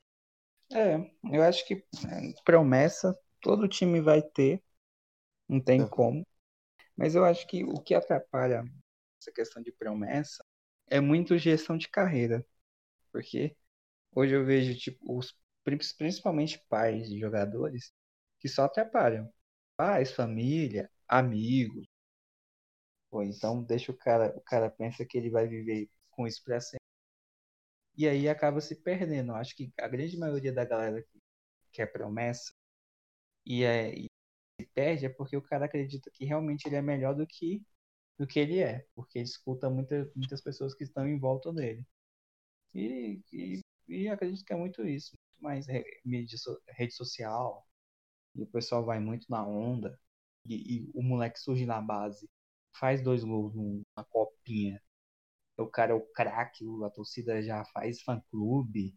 [0.72, 0.96] É,
[1.32, 4.62] eu acho que é, promessa todo time vai ter,
[5.48, 5.88] não tem É.
[5.88, 6.26] como.
[6.96, 8.64] Mas eu acho que o que atrapalha
[9.20, 10.44] essa questão de promessa
[10.88, 12.46] é muito gestão de carreira.
[13.12, 13.56] Porque
[14.14, 15.34] hoje eu vejo tipo os
[15.98, 17.92] principalmente pais de jogadores,
[18.40, 19.32] que só atrapalham.
[19.76, 21.86] Pais, família, amigos.
[23.12, 26.60] Ou então deixa o cara, o cara pensa que ele vai viver com isso pra
[26.60, 26.79] sempre.
[28.00, 29.34] E aí acaba se perdendo.
[29.34, 31.20] Acho que a grande maioria da galera que
[31.72, 32.50] quer promessa
[33.46, 34.06] e, é, e
[34.60, 37.62] se perde é porque o cara acredita que realmente ele é melhor do que
[38.18, 41.86] do que ele é, porque ele escuta muita, muitas pessoas que estão em volta dele.
[42.74, 47.66] E, e, e acredito que é muito isso, muito mais rede, rede social,
[48.34, 49.98] e o pessoal vai muito na onda,
[50.46, 52.28] e, e o moleque surge na base,
[52.78, 54.82] faz dois gols numa copinha,
[55.62, 58.94] o cara é o craque, a torcida já faz fã-clube,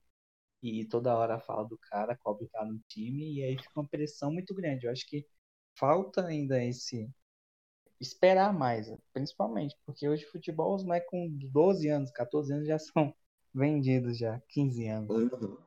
[0.61, 3.88] e toda hora fala do cara, cobre o cara no time, e aí fica uma
[3.88, 4.85] pressão muito grande.
[4.85, 5.27] Eu acho que
[5.77, 7.10] falta ainda esse
[7.99, 13.14] esperar mais, principalmente, porque hoje futebol os moleques com 12 anos, 14 anos já são
[13.53, 15.10] vendidos já, 15 anos.
[15.10, 15.57] Uhum.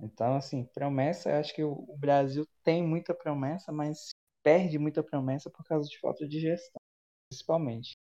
[0.00, 4.10] Então, assim, promessa, eu acho que o Brasil tem muita promessa, mas
[4.42, 6.80] perde muita promessa por causa de falta de gestão,
[7.28, 7.96] principalmente.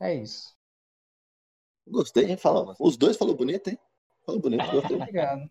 [0.00, 0.54] É isso.
[1.86, 2.36] Gostei, hein?
[2.36, 3.78] Fala, os dois falou bonito, hein?
[4.24, 4.96] Falou bonito, gostei.
[4.96, 5.50] Obrigado.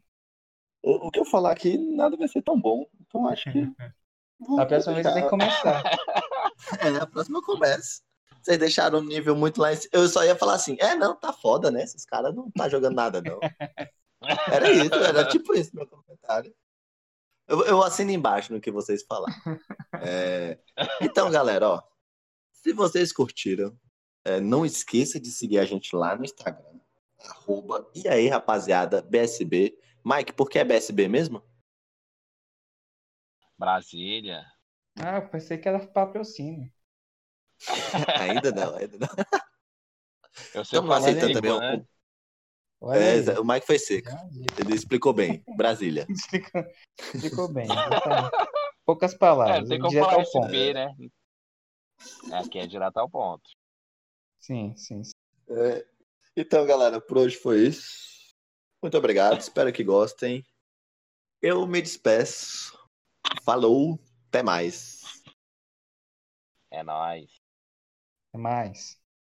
[0.82, 2.86] O, o, que eu falar aqui, nada vai ser tão bom.
[3.02, 3.60] Então acho que.
[4.60, 5.84] a próxima vez tem que começar.
[6.80, 8.02] é, a próxima eu começo.
[8.41, 9.90] Vocês deixaram o nível muito lá em cima.
[9.94, 11.84] Eu só ia falar assim: é, não, tá foda, né?
[11.84, 13.40] Esses caras não tá jogando nada, não.
[14.52, 16.53] Era isso, era tipo isso meu comentário.
[17.48, 19.36] Eu, eu assino embaixo no que vocês falaram.
[20.02, 20.57] É...
[21.02, 21.84] Então, galera, ó.
[22.52, 23.78] Se vocês curtiram,
[24.25, 26.79] é, não esqueça de seguir a gente lá no Instagram.
[27.19, 29.77] Arroba, e aí, rapaziada, BSB.
[30.03, 31.41] Mike, por que é BSB mesmo?
[33.57, 34.45] Brasília.
[34.99, 36.71] Ah, eu pensei que era patrocínio.
[38.19, 39.07] ainda não, ainda não.
[40.53, 41.59] Eu sei Estamos aceitando também.
[41.59, 41.85] Né?
[42.81, 44.09] É, o Mike foi seco.
[44.59, 45.41] Ele explicou bem.
[45.55, 46.05] Brasília.
[46.09, 46.65] explicou,
[46.99, 47.67] explicou bem.
[47.67, 48.29] Tá.
[48.85, 49.65] Poucas palavras.
[49.65, 50.93] É, tem como falar SB, né?
[52.33, 53.49] Aqui é direto ao ponto.
[54.44, 55.02] Sim, sim.
[55.02, 55.14] sim.
[55.48, 55.86] É,
[56.36, 58.36] então, galera, por hoje foi isso.
[58.82, 59.40] Muito obrigado.
[59.40, 60.44] Espero que gostem.
[61.41, 62.78] Eu me despeço.
[63.45, 63.98] Falou.
[64.28, 65.02] Até mais.
[66.70, 67.32] É nóis.
[68.28, 69.02] Até mais.